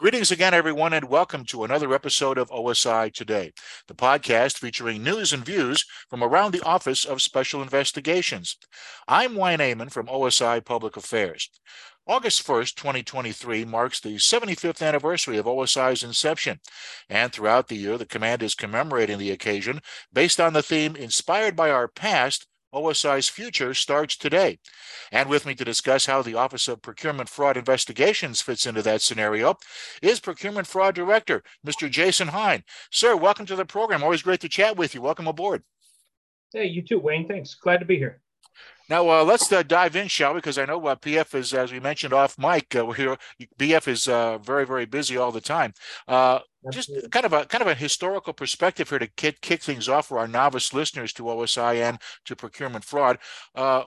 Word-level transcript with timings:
Greetings 0.00 0.30
again, 0.30 0.54
everyone, 0.54 0.94
and 0.94 1.10
welcome 1.10 1.44
to 1.44 1.62
another 1.62 1.92
episode 1.92 2.38
of 2.38 2.48
OSI 2.48 3.12
Today, 3.12 3.52
the 3.86 3.92
podcast 3.94 4.56
featuring 4.56 5.02
news 5.02 5.34
and 5.34 5.44
views 5.44 5.84
from 6.08 6.24
around 6.24 6.52
the 6.52 6.62
Office 6.62 7.04
of 7.04 7.20
Special 7.20 7.60
Investigations. 7.60 8.56
I'm 9.06 9.34
Wayne 9.34 9.60
Amon 9.60 9.90
from 9.90 10.06
OSI 10.06 10.64
Public 10.64 10.96
Affairs. 10.96 11.50
August 12.06 12.46
1st, 12.46 12.76
2023 12.76 13.66
marks 13.66 14.00
the 14.00 14.14
75th 14.14 14.80
anniversary 14.80 15.36
of 15.36 15.44
OSI's 15.44 16.02
inception. 16.02 16.60
And 17.10 17.30
throughout 17.30 17.68
the 17.68 17.76
year, 17.76 17.98
the 17.98 18.06
command 18.06 18.42
is 18.42 18.54
commemorating 18.54 19.18
the 19.18 19.32
occasion 19.32 19.80
based 20.10 20.40
on 20.40 20.54
the 20.54 20.62
theme 20.62 20.96
inspired 20.96 21.54
by 21.54 21.70
our 21.70 21.88
past 21.88 22.46
OSI's 22.72 23.28
future 23.28 23.74
starts 23.74 24.16
today. 24.16 24.58
And 25.12 25.28
with 25.28 25.46
me 25.46 25.54
to 25.54 25.64
discuss 25.64 26.06
how 26.06 26.22
the 26.22 26.34
Office 26.34 26.68
of 26.68 26.82
Procurement 26.82 27.28
Fraud 27.28 27.56
Investigations 27.56 28.40
fits 28.40 28.66
into 28.66 28.82
that 28.82 29.02
scenario 29.02 29.56
is 30.02 30.20
Procurement 30.20 30.66
Fraud 30.66 30.94
Director, 30.94 31.42
Mr. 31.66 31.90
Jason 31.90 32.28
Hein. 32.28 32.64
Sir, 32.90 33.16
welcome 33.16 33.46
to 33.46 33.56
the 33.56 33.64
program. 33.64 34.02
Always 34.02 34.22
great 34.22 34.40
to 34.40 34.48
chat 34.48 34.76
with 34.76 34.94
you. 34.94 35.02
Welcome 35.02 35.26
aboard. 35.26 35.62
Hey, 36.52 36.66
you 36.66 36.82
too, 36.82 36.98
Wayne. 36.98 37.28
Thanks. 37.28 37.54
Glad 37.54 37.78
to 37.78 37.84
be 37.84 37.96
here. 37.96 38.20
Now 38.90 39.08
uh, 39.08 39.22
let's 39.22 39.50
uh, 39.52 39.62
dive 39.62 39.94
in, 39.94 40.08
shall 40.08 40.34
we? 40.34 40.38
Because 40.38 40.58
I 40.58 40.66
know 40.66 40.84
uh, 40.84 40.96
PF 40.96 41.36
is, 41.36 41.54
as 41.54 41.70
we 41.70 41.78
mentioned 41.78 42.12
off 42.12 42.36
mic, 42.36 42.74
uh, 42.74 42.90
here, 42.90 43.16
PF 43.56 43.86
is 43.86 44.08
uh, 44.08 44.38
very, 44.38 44.66
very 44.66 44.84
busy 44.84 45.16
all 45.16 45.30
the 45.30 45.40
time. 45.40 45.74
Uh, 46.08 46.40
just 46.72 46.90
kind 47.12 47.24
of 47.24 47.32
a 47.32 47.46
kind 47.46 47.62
of 47.62 47.68
a 47.68 47.74
historical 47.74 48.32
perspective 48.32 48.90
here 48.90 48.98
to 48.98 49.06
kick, 49.06 49.40
kick 49.40 49.62
things 49.62 49.88
off 49.88 50.08
for 50.08 50.18
our 50.18 50.26
novice 50.26 50.74
listeners 50.74 51.12
to 51.12 51.22
OSI 51.22 51.76
and 51.76 51.98
to 52.24 52.34
procurement 52.34 52.84
fraud. 52.84 53.18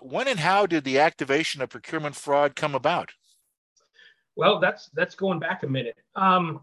when 0.02 0.30
and 0.30 0.39
how 0.39 0.66
did 0.66 0.85
the 0.85 0.99
activation 0.99 1.61
of 1.61 1.70
procurement 1.70 2.16
fraud 2.16 2.55
come 2.55 2.73
about? 2.73 3.11
Well, 4.38 4.59
that's 4.59 4.89
that's 4.94 5.16
going 5.16 5.39
back 5.39 5.63
a 5.63 5.67
minute. 5.67 5.97
Um, 6.16 6.61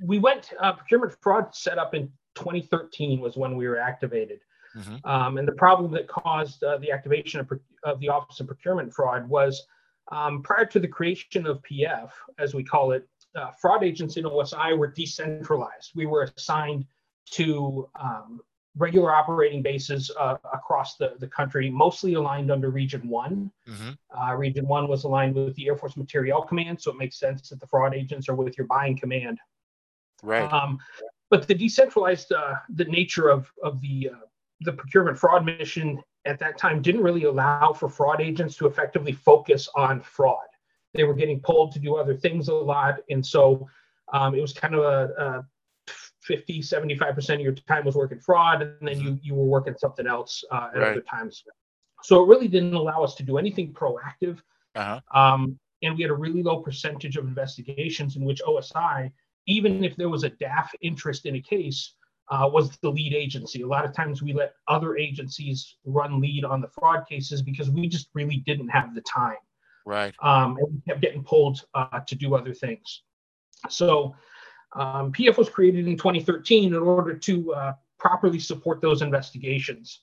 we 0.00 0.20
went 0.20 0.52
procurement 0.60 1.16
fraud 1.20 1.56
set 1.56 1.76
up 1.76 1.92
in 1.92 2.08
2013 2.36 3.20
was 3.20 3.36
when 3.36 3.56
we 3.56 3.66
were 3.66 3.78
activated. 3.78 4.38
Mm-hmm. 4.76 5.08
Um, 5.08 5.38
and 5.38 5.48
the 5.48 5.52
problem 5.52 5.90
that 5.92 6.08
caused 6.08 6.62
uh, 6.62 6.78
the 6.78 6.90
activation 6.90 7.40
of, 7.40 7.50
of, 7.84 7.98
the 8.00 8.08
Office 8.08 8.40
of 8.40 8.46
Procurement 8.46 8.92
Fraud 8.92 9.28
was 9.28 9.66
um, 10.12 10.42
prior 10.42 10.66
to 10.66 10.78
the 10.78 10.88
creation 10.88 11.46
of 11.46 11.62
PF, 11.62 12.10
as 12.38 12.54
we 12.54 12.62
call 12.62 12.92
it, 12.92 13.08
uh, 13.34 13.50
fraud 13.60 13.82
agents 13.82 14.16
in 14.16 14.24
OSI 14.24 14.76
were 14.76 14.86
decentralized. 14.86 15.92
We 15.94 16.06
were 16.06 16.28
assigned 16.36 16.86
to 17.32 17.88
um, 18.00 18.40
regular 18.76 19.14
operating 19.14 19.62
bases 19.62 20.10
uh, 20.18 20.36
across 20.52 20.96
the, 20.96 21.14
the 21.18 21.26
country, 21.26 21.70
mostly 21.70 22.14
aligned 22.14 22.50
under 22.50 22.70
Region 22.70 23.08
1. 23.08 23.50
Mm-hmm. 23.68 23.90
Uh, 24.18 24.34
Region 24.34 24.66
1 24.66 24.88
was 24.88 25.04
aligned 25.04 25.34
with 25.34 25.54
the 25.56 25.66
Air 25.68 25.76
Force 25.76 25.96
Materiel 25.96 26.42
Command, 26.42 26.80
so 26.80 26.90
it 26.90 26.98
makes 26.98 27.18
sense 27.18 27.48
that 27.48 27.60
the 27.60 27.66
fraud 27.66 27.94
agents 27.94 28.28
are 28.28 28.34
with 28.34 28.56
your 28.58 28.66
buying 28.66 28.96
command. 28.96 29.38
Right. 30.22 30.50
Um, 30.52 30.78
but 31.30 31.48
the 31.48 31.54
decentralized, 31.54 32.32
uh, 32.32 32.54
the 32.74 32.84
nature 32.84 33.28
of, 33.28 33.50
of 33.62 33.80
the 33.80 34.10
uh, 34.12 34.25
the 34.60 34.72
procurement 34.72 35.18
fraud 35.18 35.44
mission 35.44 36.02
at 36.24 36.38
that 36.38 36.58
time 36.58 36.82
didn't 36.82 37.02
really 37.02 37.24
allow 37.24 37.72
for 37.72 37.88
fraud 37.88 38.20
agents 38.20 38.56
to 38.56 38.66
effectively 38.66 39.12
focus 39.12 39.68
on 39.76 40.00
fraud. 40.00 40.46
They 40.94 41.04
were 41.04 41.14
getting 41.14 41.40
pulled 41.40 41.72
to 41.72 41.78
do 41.78 41.96
other 41.96 42.16
things 42.16 42.48
a 42.48 42.54
lot. 42.54 42.96
And 43.10 43.24
so 43.24 43.68
um, 44.12 44.34
it 44.34 44.40
was 44.40 44.52
kind 44.52 44.74
of 44.74 44.80
a, 44.80 45.44
a 45.88 45.92
50, 46.22 46.60
75% 46.60 47.34
of 47.34 47.40
your 47.40 47.52
time 47.52 47.84
was 47.84 47.94
working 47.94 48.18
fraud, 48.18 48.62
and 48.62 48.88
then 48.88 49.00
you, 49.00 49.18
you 49.22 49.34
were 49.34 49.44
working 49.44 49.74
something 49.78 50.06
else 50.06 50.44
uh, 50.50 50.70
at 50.74 50.80
right. 50.80 50.90
other 50.92 51.02
times. 51.02 51.44
So 52.02 52.22
it 52.22 52.28
really 52.28 52.48
didn't 52.48 52.74
allow 52.74 53.02
us 53.04 53.14
to 53.16 53.22
do 53.22 53.38
anything 53.38 53.72
proactive. 53.72 54.38
Uh-huh. 54.74 55.00
Um, 55.14 55.58
and 55.82 55.96
we 55.96 56.02
had 56.02 56.10
a 56.10 56.14
really 56.14 56.42
low 56.42 56.60
percentage 56.60 57.16
of 57.16 57.26
investigations 57.26 58.16
in 58.16 58.24
which 58.24 58.42
OSI, 58.42 59.12
even 59.46 59.84
if 59.84 59.96
there 59.96 60.08
was 60.08 60.24
a 60.24 60.30
DAF 60.30 60.68
interest 60.80 61.26
in 61.26 61.36
a 61.36 61.40
case, 61.40 61.94
uh, 62.30 62.48
was 62.52 62.76
the 62.78 62.90
lead 62.90 63.14
agency. 63.14 63.62
A 63.62 63.66
lot 63.66 63.84
of 63.84 63.94
times 63.94 64.22
we 64.22 64.32
let 64.32 64.54
other 64.68 64.96
agencies 64.96 65.76
run 65.84 66.20
lead 66.20 66.44
on 66.44 66.60
the 66.60 66.68
fraud 66.68 67.06
cases 67.08 67.42
because 67.42 67.70
we 67.70 67.88
just 67.88 68.08
really 68.14 68.38
didn't 68.46 68.68
have 68.68 68.94
the 68.94 69.02
time. 69.02 69.36
Right. 69.84 70.14
Um, 70.20 70.56
and 70.56 70.66
we 70.72 70.80
kept 70.88 71.00
getting 71.00 71.22
pulled 71.22 71.64
uh, 71.74 72.00
to 72.00 72.14
do 72.14 72.34
other 72.34 72.52
things. 72.52 73.02
So 73.68 74.16
um, 74.74 75.12
PF 75.12 75.38
was 75.38 75.48
created 75.48 75.86
in 75.86 75.96
2013 75.96 76.74
in 76.74 76.80
order 76.80 77.14
to 77.14 77.54
uh, 77.54 77.72
properly 77.98 78.40
support 78.40 78.80
those 78.80 79.02
investigations 79.02 80.00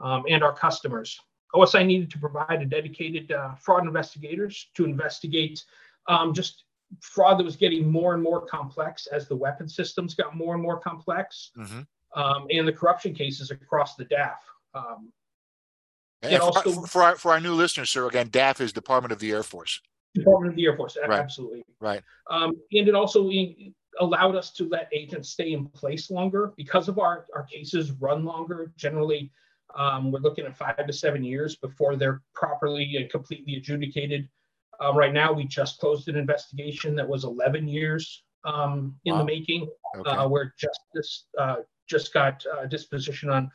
um, 0.00 0.24
and 0.28 0.42
our 0.42 0.52
customers. 0.52 1.18
OSI 1.54 1.86
needed 1.86 2.10
to 2.10 2.18
provide 2.18 2.62
a 2.62 2.66
dedicated 2.66 3.30
uh, 3.32 3.54
fraud 3.54 3.86
investigators 3.86 4.70
to 4.74 4.84
investigate 4.84 5.62
um, 6.08 6.34
just 6.34 6.64
fraud 7.00 7.38
that 7.38 7.44
was 7.44 7.56
getting 7.56 7.90
more 7.90 8.14
and 8.14 8.22
more 8.22 8.44
complex 8.44 9.06
as 9.06 9.28
the 9.28 9.36
weapon 9.36 9.68
systems 9.68 10.14
got 10.14 10.36
more 10.36 10.54
and 10.54 10.62
more 10.62 10.78
complex, 10.78 11.50
mm-hmm. 11.56 11.80
um, 12.20 12.46
and 12.50 12.66
the 12.66 12.72
corruption 12.72 13.14
cases 13.14 13.50
across 13.50 13.96
the 13.96 14.04
DAF. 14.04 14.36
Um, 14.74 15.12
and, 16.22 16.34
and 16.34 16.42
for, 16.42 16.46
also, 16.46 16.82
for, 16.82 17.02
our, 17.02 17.16
for 17.16 17.32
our 17.32 17.40
new 17.40 17.54
listeners, 17.54 17.90
sir, 17.90 18.06
again, 18.06 18.28
DAF 18.28 18.60
is 18.60 18.72
Department 18.72 19.12
of 19.12 19.18
the 19.18 19.30
Air 19.30 19.42
Force. 19.42 19.80
Department 20.14 20.52
of 20.52 20.56
the 20.56 20.64
Air 20.64 20.76
Force, 20.76 20.96
right. 21.00 21.18
absolutely. 21.18 21.64
Right. 21.80 22.02
Um, 22.30 22.52
and 22.72 22.88
it 22.88 22.94
also 22.94 23.28
allowed 24.00 24.36
us 24.36 24.52
to 24.52 24.68
let 24.68 24.88
agents 24.92 25.30
stay 25.30 25.52
in 25.52 25.66
place 25.66 26.10
longer 26.10 26.52
because 26.56 26.88
of 26.88 26.98
our, 26.98 27.26
our 27.34 27.44
cases 27.44 27.92
run 27.92 28.24
longer. 28.24 28.72
Generally, 28.76 29.30
um, 29.76 30.12
we're 30.12 30.20
looking 30.20 30.44
at 30.46 30.56
five 30.56 30.86
to 30.86 30.92
seven 30.92 31.24
years 31.24 31.56
before 31.56 31.96
they're 31.96 32.22
properly 32.34 32.96
and 32.96 33.10
completely 33.10 33.56
adjudicated. 33.56 34.28
Um, 34.80 34.96
right 34.96 35.12
now, 35.12 35.32
we 35.32 35.44
just 35.44 35.78
closed 35.78 36.08
an 36.08 36.16
investigation 36.16 36.94
that 36.96 37.08
was 37.08 37.24
11 37.24 37.68
years 37.68 38.24
um, 38.44 38.94
in 39.04 39.14
wow. 39.14 39.18
the 39.18 39.24
making, 39.24 39.68
okay. 39.96 40.10
uh, 40.10 40.28
where 40.28 40.54
justice 40.58 41.26
uh, 41.38 41.56
just 41.88 42.12
got 42.12 42.44
uh, 42.46 42.66
disposition 42.66 43.30
on 43.30 43.50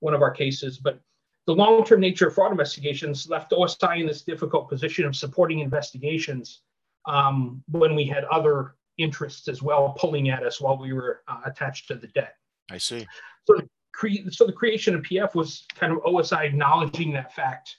one 0.00 0.14
of 0.14 0.22
our 0.22 0.30
cases. 0.30 0.78
But 0.78 1.00
the 1.46 1.54
long-term 1.54 2.00
nature 2.00 2.28
of 2.28 2.34
fraud 2.34 2.50
investigations 2.52 3.28
left 3.28 3.52
OSI 3.52 4.00
in 4.00 4.06
this 4.06 4.22
difficult 4.22 4.68
position 4.68 5.04
of 5.04 5.16
supporting 5.16 5.60
investigations 5.60 6.62
um, 7.06 7.62
when 7.68 7.94
we 7.94 8.04
had 8.04 8.24
other 8.24 8.76
interests 8.98 9.48
as 9.48 9.62
well 9.62 9.94
pulling 9.98 10.28
at 10.28 10.42
us 10.42 10.60
while 10.60 10.78
we 10.78 10.92
were 10.92 11.22
uh, 11.28 11.40
attached 11.44 11.88
to 11.88 11.94
the 11.94 12.06
det. 12.08 12.34
I 12.70 12.78
see. 12.78 13.06
So, 13.46 13.60
cre- 13.92 14.30
so 14.30 14.46
the 14.46 14.52
creation 14.52 14.94
of 14.94 15.02
PF 15.02 15.34
was 15.34 15.66
kind 15.74 15.92
of 15.92 15.98
OSI 16.00 16.44
acknowledging 16.44 17.12
that 17.14 17.34
fact 17.34 17.76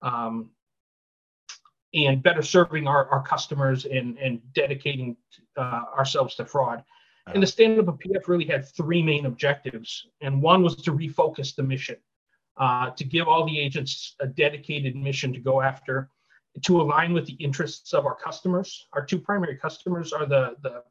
um, 0.00 0.50
and 1.94 2.22
better 2.22 2.42
serving 2.42 2.86
our, 2.86 3.08
our 3.08 3.22
customers 3.22 3.84
and, 3.84 4.18
and 4.18 4.40
dedicating 4.54 5.16
uh, 5.56 5.82
ourselves 5.96 6.34
to 6.36 6.44
fraud. 6.44 6.78
Uh-huh. 6.78 7.32
And 7.34 7.42
the 7.42 7.46
stand 7.46 7.78
up 7.78 7.88
of 7.88 7.98
PF 7.98 8.28
really 8.28 8.46
had 8.46 8.66
three 8.68 9.02
main 9.02 9.26
objectives. 9.26 10.06
And 10.20 10.42
one 10.42 10.62
was 10.62 10.76
to 10.76 10.92
refocus 10.92 11.54
the 11.54 11.62
mission, 11.62 11.96
uh, 12.56 12.90
to 12.90 13.04
give 13.04 13.28
all 13.28 13.46
the 13.46 13.58
agents 13.58 14.16
a 14.20 14.26
dedicated 14.26 14.96
mission 14.96 15.32
to 15.32 15.40
go 15.40 15.60
after, 15.60 16.08
to 16.62 16.80
align 16.80 17.12
with 17.12 17.26
the 17.26 17.34
interests 17.34 17.92
of 17.94 18.06
our 18.06 18.14
customers. 18.14 18.86
Our 18.92 19.04
two 19.04 19.18
primary 19.18 19.56
customers 19.56 20.12
are 20.12 20.26
the, 20.26 20.56
the 20.62 20.82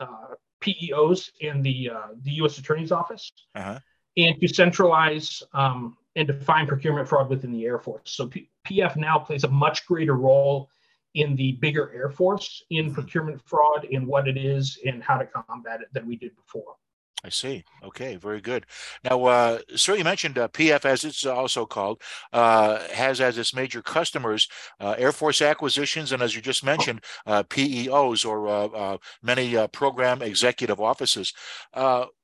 uh, 0.00 0.34
PEOs 0.60 1.30
and 1.42 1.64
the, 1.64 1.90
uh, 1.90 2.06
the 2.22 2.32
U.S. 2.32 2.58
Attorney's 2.58 2.92
Office, 2.92 3.32
uh-huh. 3.54 3.78
and 4.16 4.40
to 4.40 4.48
centralize 4.48 5.42
um, 5.52 5.96
and 6.16 6.26
define 6.26 6.66
procurement 6.66 7.06
fraud 7.06 7.28
within 7.28 7.52
the 7.52 7.64
Air 7.64 7.78
Force. 7.78 8.10
So 8.10 8.26
P- 8.26 8.50
PF 8.66 8.96
now 8.96 9.18
plays 9.18 9.44
a 9.44 9.48
much 9.48 9.86
greater 9.86 10.14
role 10.14 10.70
in 11.14 11.36
the 11.36 11.52
bigger 11.52 11.92
Air 11.94 12.10
Force 12.10 12.62
in 12.70 12.92
procurement 12.92 13.40
fraud 13.46 13.86
and 13.92 14.06
what 14.06 14.26
it 14.26 14.36
is 14.36 14.78
and 14.84 15.02
how 15.02 15.18
to 15.18 15.26
combat 15.26 15.80
it 15.82 15.88
than 15.92 16.06
we 16.06 16.16
did 16.16 16.34
before. 16.36 16.76
I 17.26 17.28
see. 17.28 17.64
Okay, 17.82 18.14
very 18.14 18.40
good. 18.40 18.66
Now, 19.02 19.24
uh, 19.24 19.58
sir, 19.74 19.96
you 19.96 20.04
mentioned 20.04 20.38
uh, 20.38 20.46
PF, 20.46 20.84
as 20.84 21.02
it's 21.02 21.26
also 21.26 21.66
called, 21.66 22.00
uh, 22.32 22.78
has 22.92 23.20
as 23.20 23.36
its 23.36 23.52
major 23.52 23.82
customers 23.82 24.48
uh, 24.78 24.94
Air 24.96 25.10
Force 25.10 25.42
acquisitions, 25.42 26.12
and 26.12 26.22
as 26.22 26.36
you 26.36 26.40
just 26.40 26.62
mentioned, 26.62 27.00
uh, 27.26 27.42
PEOs 27.42 28.24
or 28.24 28.46
uh, 28.46 28.98
many 29.24 29.56
program 29.72 30.22
executive 30.22 30.80
offices. 30.80 31.34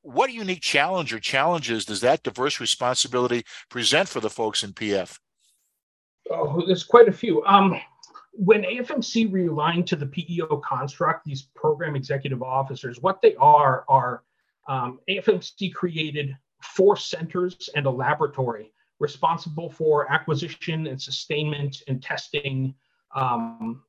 what 0.03 0.33
unique 0.33 0.61
challenge 0.61 1.13
or 1.13 1.19
challenges 1.19 1.85
does 1.85 2.01
that 2.03 2.23
diverse 2.23 2.61
responsibility 2.61 3.43
present 3.71 4.09
for 4.09 4.21
the 4.21 4.31
folks 4.31 4.63
in 4.63 4.73
PF? 4.73 5.19
Oh, 6.31 6.63
there's 6.65 6.85
quite 6.85 7.09
a 7.09 7.13
few. 7.13 7.45
Um, 7.45 7.77
when 8.35 8.63
AFMC 8.63 9.33
realigned 9.33 9.87
to 9.87 9.97
the 9.97 10.07
PEO 10.07 10.59
construct, 10.59 11.25
these 11.25 11.43
program 11.57 11.97
executive 11.97 12.41
officers, 12.41 13.01
what 13.01 13.21
they 13.21 13.35
are 13.35 13.85
are 13.89 14.23
um, 14.69 15.01
AFMC 15.09 15.75
created 15.75 16.37
four 16.63 16.97
centers 16.97 17.69
and 17.75 17.87
a 17.87 17.91
laboratory 17.91 18.73
responsible 19.01 19.69
for 19.69 20.11
acquisition 20.11 20.87
and 20.87 21.01
sustainment 21.01 21.83
and 21.89 22.03
testing. 22.03 22.75
Um, 23.15 23.83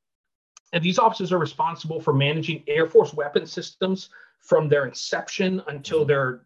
and 0.73 0.83
these 0.83 0.97
offices 0.97 1.31
are 1.31 1.37
responsible 1.37 2.01
for 2.01 2.13
managing 2.13 2.63
Air 2.67 2.87
Force 2.87 3.13
weapon 3.13 3.45
systems 3.45 4.09
from 4.39 4.67
their 4.67 4.85
inception 4.85 5.61
until 5.67 6.03
their 6.03 6.41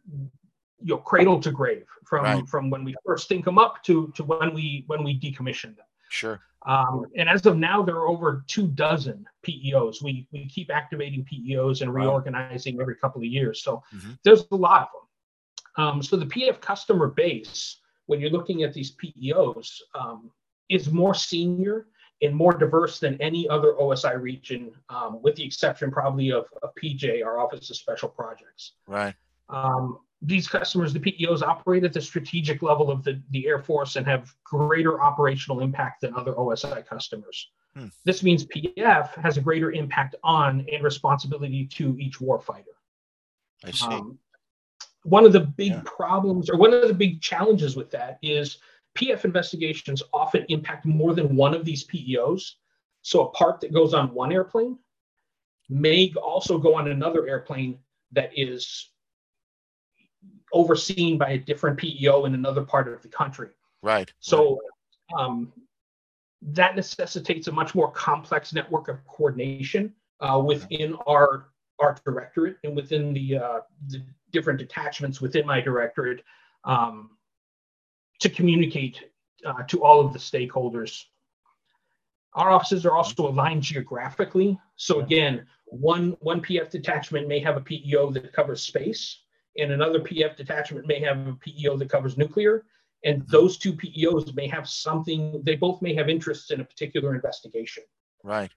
you 0.80 0.94
know 0.94 0.98
cradle 0.98 1.40
to 1.42 1.52
grave 1.52 1.88
from 2.06 2.24
right. 2.24 2.48
from 2.48 2.70
when 2.70 2.84
we 2.84 2.96
first 3.06 3.28
think 3.28 3.46
them 3.46 3.58
up 3.58 3.84
to 3.84 4.12
to 4.16 4.24
when 4.24 4.54
we 4.54 4.84
when 4.88 5.04
we 5.04 5.20
decommission 5.20 5.76
them 5.76 5.86
sure 6.10 6.40
Um, 6.68 7.06
and 7.16 7.30
as 7.30 7.46
of 7.46 7.58
now, 7.58 7.82
there 7.82 7.96
are 7.96 8.10
over 8.10 8.44
two 8.48 8.68
dozen 8.68 9.26
PEOs. 9.44 10.04
We 10.04 10.28
we 10.34 10.48
keep 10.48 10.70
activating 10.70 11.26
PEOs 11.26 11.82
and 11.82 11.94
reorganizing 11.94 12.80
every 12.82 12.96
couple 12.96 13.22
of 13.22 13.28
years. 13.28 13.64
So 13.64 13.82
mm-hmm. 13.96 14.12
there's 14.24 14.46
a 14.52 14.56
lot 14.56 14.82
of 14.82 14.88
them. 14.94 15.86
Um, 15.86 16.04
so 16.04 16.18
the 16.18 16.26
PF 16.26 16.60
customer 16.60 17.08
base, 17.08 17.78
when 18.08 18.20
you're 18.20 18.32
looking 18.32 18.64
at 18.64 18.74
these 18.74 18.96
PEOs, 18.96 19.80
um, 19.96 20.30
is 20.70 20.92
more 20.92 21.14
senior 21.14 21.88
and 22.22 22.36
more 22.36 22.52
diverse 22.52 23.00
than 23.00 23.20
any 23.22 23.48
other 23.48 23.74
OSI 23.74 24.20
region, 24.20 24.72
um, 24.90 25.22
with 25.22 25.36
the 25.36 25.46
exception 25.46 25.92
probably 25.92 26.32
of, 26.32 26.48
of, 26.64 26.72
PJ, 26.82 27.24
our 27.24 27.40
Office 27.40 27.70
of 27.70 27.78
Special 27.78 28.10
Projects. 28.10 28.74
Right. 28.88 29.14
Um, 29.50 30.00
these 30.22 30.48
customers, 30.48 30.94
the 30.94 31.00
PEOs, 31.00 31.42
operate 31.42 31.84
at 31.84 31.94
the 31.94 32.02
strategic 32.02 32.62
level 32.62 32.90
of 32.90 33.04
the, 33.04 33.22
the 33.32 33.48
Air 33.48 33.60
Force 33.60 33.96
and 33.96 34.08
have 34.08 34.34
greater 34.44 35.02
operational 35.02 35.60
impact 35.60 36.02
than 36.02 36.16
other 36.16 36.34
OSI 36.34 36.86
customers. 36.86 37.50
Hmm. 37.76 37.88
This 38.04 38.24
means 38.24 38.46
PF 38.46 39.14
has 39.16 39.38
a 39.38 39.42
greater 39.42 39.72
impact 39.72 40.16
on 40.24 40.66
and 40.72 40.84
responsibility 40.84 41.68
to 41.74 41.96
each 42.00 42.20
warfighter. 42.20 42.76
I 43.64 43.72
see. 43.72 43.86
Um, 43.86 44.18
one 45.04 45.24
of 45.24 45.34
the 45.34 45.42
big 45.42 45.72
yeah. 45.72 45.82
problems, 45.86 46.50
or 46.50 46.58
one 46.58 46.74
of 46.74 46.88
the 46.88 46.94
big 46.94 47.22
challenges 47.22 47.76
with 47.76 47.92
that, 47.92 48.18
is 48.22 48.58
PF 48.98 49.24
investigations 49.24 50.02
often 50.12 50.46
impact 50.50 50.86
more 50.86 51.14
than 51.14 51.36
one 51.36 51.54
of 51.54 51.64
these 51.64 51.86
PEOs. 51.86 52.54
So 53.04 53.28
a 53.28 53.32
part 53.32 53.62
that 53.62 53.74
goes 53.74 53.94
on 53.94 54.14
one 54.14 54.34
airplane 54.34 54.80
may 55.70 56.12
also 56.22 56.58
go 56.58 56.76
on 56.76 56.88
another 56.88 57.28
airplane 57.28 57.78
that 58.12 58.32
is 58.36 58.90
overseen 60.54 61.18
by 61.18 61.32
a 61.32 61.38
different 61.38 61.78
PEO 61.78 62.26
in 62.26 62.34
another 62.34 62.64
part 62.64 62.88
of 62.88 63.02
the 63.02 63.08
country. 63.08 63.50
Right. 63.82 64.12
So 64.20 64.60
um, 65.18 65.52
that 66.42 66.76
necessitates 66.76 67.48
a 67.48 67.52
much 67.52 67.76
more 67.76 67.92
complex 67.92 68.54
network 68.54 68.88
of 68.88 69.06
coordination 69.08 69.94
uh, 70.20 70.42
within 70.44 70.96
our 71.08 71.48
our 71.80 71.96
directorate 72.06 72.58
and 72.64 72.76
within 72.76 73.14
the, 73.14 73.38
uh, 73.38 73.60
the 73.90 74.02
different 74.32 74.58
detachments 74.58 75.22
within 75.22 75.46
my 75.46 75.62
directorate 75.62 76.24
um, 76.64 77.12
to 78.20 78.30
communicate 78.30 79.12
uh, 79.46 79.62
to 79.64 79.84
all 79.84 80.04
of 80.04 80.12
the 80.12 80.20
stakeholders. 80.20 81.04
Our 82.34 82.50
offices 82.50 82.86
are 82.86 82.96
also 82.96 83.28
aligned 83.28 83.64
geographically. 83.64 84.60
So 84.76 85.00
again, 85.02 85.46
one 85.66 86.16
one 86.20 86.42
PF 86.42 86.70
detachment 86.70 87.28
may 87.28 87.40
have 87.40 87.58
a 87.58 87.62
PEO 87.62 88.12
that 88.12 88.34
covers 88.34 88.62
space, 88.62 89.22
and 89.58 89.72
another 89.72 90.00
PF 90.00 90.36
detachment 90.36 90.88
may 90.88 91.00
have 91.00 91.28
a 91.28 91.34
PEO 91.34 91.78
that 91.78 91.90
covers 91.90 92.18
nuclear. 92.18 92.66
And 93.04 93.22
mm-hmm. 93.22 93.32
those 93.32 93.58
two 93.58 93.74
PEOs 93.74 94.34
may 94.36 94.48
have 94.48 94.68
something, 94.68 95.42
they 95.44 95.56
both 95.56 95.82
may 95.82 95.94
have 95.96 96.10
interests 96.10 96.52
in 96.52 96.62
a 96.62 96.66
particular 96.66 97.14
investigation. 97.14 97.84
Right. 98.24 98.52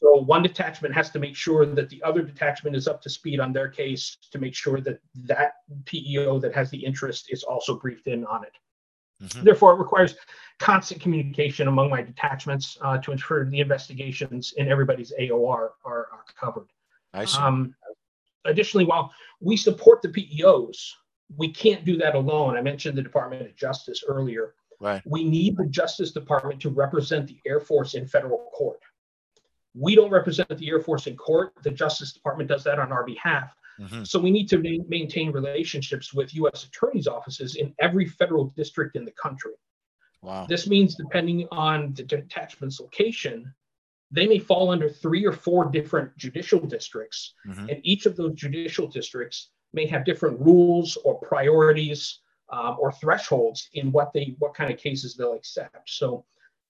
So 0.00 0.16
one 0.16 0.42
detachment 0.42 0.94
has 0.94 1.10
to 1.10 1.20
make 1.20 1.36
sure 1.36 1.64
that 1.64 1.88
the 1.88 2.02
other 2.02 2.22
detachment 2.22 2.74
is 2.74 2.88
up 2.88 3.00
to 3.02 3.10
speed 3.10 3.38
on 3.38 3.52
their 3.52 3.68
case 3.68 4.16
to 4.32 4.38
make 4.38 4.54
sure 4.54 4.80
that 4.80 4.98
that 5.14 5.52
PEO 5.84 6.40
that 6.40 6.54
has 6.54 6.70
the 6.70 6.84
interest 6.84 7.26
is 7.30 7.44
also 7.44 7.78
briefed 7.78 8.08
in 8.08 8.24
on 8.26 8.44
it. 8.44 8.52
Mm-hmm. 9.22 9.44
Therefore, 9.44 9.74
it 9.74 9.78
requires 9.78 10.16
constant 10.58 11.00
communication 11.00 11.68
among 11.68 11.90
my 11.90 12.02
detachments 12.02 12.76
uh, 12.80 12.98
to 12.98 13.12
ensure 13.12 13.48
the 13.48 13.60
investigations 13.60 14.54
in 14.56 14.68
everybody's 14.68 15.12
AOR 15.20 15.70
are, 15.84 16.08
are 16.12 16.24
covered. 16.38 16.66
I 17.14 17.24
see. 17.24 17.38
Um, 17.38 17.74
additionally, 18.44 18.84
while 18.84 19.12
we 19.40 19.56
support 19.56 20.02
the 20.02 20.08
PEOs, 20.08 20.92
we 21.36 21.52
can't 21.52 21.84
do 21.84 21.96
that 21.98 22.14
alone. 22.14 22.56
I 22.56 22.62
mentioned 22.62 22.96
the 22.96 23.02
Department 23.02 23.42
of 23.42 23.56
Justice 23.56 24.02
earlier. 24.06 24.54
Right. 24.80 25.02
We 25.06 25.24
need 25.24 25.56
the 25.56 25.66
Justice 25.66 26.10
Department 26.10 26.60
to 26.62 26.70
represent 26.70 27.28
the 27.28 27.38
Air 27.46 27.60
Force 27.60 27.94
in 27.94 28.06
federal 28.06 28.50
court. 28.52 28.80
We 29.74 29.94
don't 29.94 30.10
represent 30.10 30.48
the 30.48 30.68
Air 30.68 30.80
Force 30.80 31.06
in 31.06 31.16
court. 31.16 31.54
The 31.62 31.70
Justice 31.70 32.12
Department 32.12 32.48
does 32.48 32.64
that 32.64 32.78
on 32.78 32.92
our 32.92 33.04
behalf. 33.04 33.54
Mm-hmm. 33.80 34.04
So 34.04 34.18
we 34.18 34.30
need 34.30 34.48
to 34.48 34.58
ma- 34.58 34.84
maintain 34.88 35.32
relationships 35.32 36.12
with 36.12 36.34
U.S. 36.34 36.64
attorneys' 36.64 37.06
offices 37.06 37.56
in 37.56 37.74
every 37.80 38.06
federal 38.06 38.46
district 38.56 38.96
in 38.96 39.04
the 39.04 39.12
country. 39.12 39.52
Wow. 40.20 40.46
This 40.48 40.66
means, 40.68 40.94
depending 40.94 41.48
on 41.50 41.94
the 41.94 42.02
detachment's 42.02 42.80
location, 42.80 43.52
they 44.12 44.26
may 44.26 44.38
fall 44.38 44.70
under 44.70 44.88
three 44.88 45.24
or 45.24 45.32
four 45.32 45.64
different 45.64 46.16
judicial 46.18 46.60
districts, 46.60 47.34
mm-hmm. 47.48 47.70
and 47.70 47.80
each 47.82 48.06
of 48.06 48.14
those 48.14 48.34
judicial 48.34 48.86
districts 48.86 49.48
may 49.72 49.86
have 49.86 50.04
different 50.04 50.38
rules 50.38 50.98
or 51.04 51.18
priorities 51.18 52.20
um, 52.50 52.76
or 52.78 52.92
thresholds 52.92 53.70
in 53.72 53.90
what 53.90 54.12
they 54.12 54.36
what 54.38 54.54
kind 54.54 54.70
of 54.70 54.78
cases 54.78 55.16
they'll 55.16 55.32
accept. 55.32 55.88
So, 55.88 56.26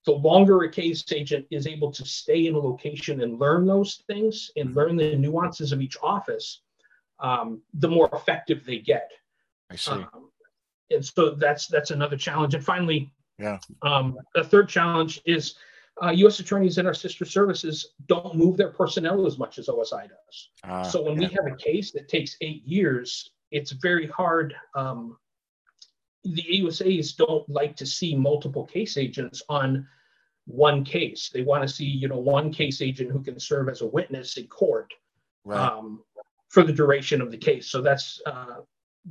the 0.06 0.12
longer 0.12 0.62
a 0.62 0.70
case 0.70 1.04
agent 1.12 1.46
is 1.50 1.66
able 1.66 1.90
to 1.92 2.04
stay 2.04 2.46
in 2.46 2.54
a 2.54 2.58
location 2.58 3.22
and 3.22 3.38
learn 3.38 3.66
those 3.66 4.02
things 4.06 4.50
and 4.56 4.68
mm-hmm. 4.68 4.78
learn 4.78 4.96
the 4.96 5.16
nuances 5.16 5.72
of 5.72 5.82
each 5.82 5.96
office, 6.00 6.62
um, 7.18 7.60
the 7.74 7.88
more 7.88 8.08
effective 8.12 8.64
they 8.64 8.78
get. 8.78 9.10
I 9.68 9.76
see. 9.76 9.90
Um, 9.90 10.30
and 10.90 11.04
so 11.04 11.30
that's 11.30 11.66
that's 11.66 11.90
another 11.90 12.16
challenge. 12.16 12.54
And 12.54 12.64
finally, 12.64 13.12
yeah, 13.38 13.58
um, 13.82 14.16
a 14.36 14.44
third 14.44 14.68
challenge 14.68 15.20
is 15.24 15.56
uh, 16.02 16.10
U.S. 16.10 16.40
attorneys 16.40 16.78
in 16.78 16.86
our 16.86 16.94
sister 16.94 17.24
services 17.24 17.92
don't 18.06 18.34
move 18.34 18.56
their 18.56 18.70
personnel 18.70 19.26
as 19.26 19.38
much 19.38 19.58
as 19.58 19.68
OSI 19.68 20.08
does. 20.08 20.48
Uh, 20.64 20.82
so 20.82 21.02
when 21.02 21.20
yeah. 21.20 21.28
we 21.28 21.34
have 21.34 21.52
a 21.52 21.56
case 21.56 21.92
that 21.92 22.08
takes 22.08 22.36
eight 22.40 22.62
years, 22.64 23.32
it's 23.50 23.72
very 23.72 24.06
hard. 24.06 24.54
Um, 24.74 25.18
the 26.24 26.44
AUSAs 26.50 27.16
don't 27.16 27.48
like 27.48 27.76
to 27.76 27.86
see 27.86 28.14
multiple 28.14 28.64
case 28.64 28.96
agents 28.96 29.42
on 29.48 29.86
one 30.46 30.84
case. 30.84 31.30
They 31.32 31.42
want 31.42 31.62
to 31.62 31.68
see, 31.68 31.84
you 31.84 32.08
know, 32.08 32.18
one 32.18 32.52
case 32.52 32.80
agent 32.80 33.10
who 33.10 33.22
can 33.22 33.38
serve 33.38 33.68
as 33.68 33.82
a 33.82 33.86
witness 33.86 34.36
in 34.36 34.46
court 34.46 34.92
right. 35.44 35.58
um, 35.58 36.02
for 36.48 36.62
the 36.62 36.72
duration 36.72 37.20
of 37.20 37.30
the 37.30 37.36
case. 37.36 37.68
So 37.68 37.82
that's 37.82 38.20
uh, 38.26 38.60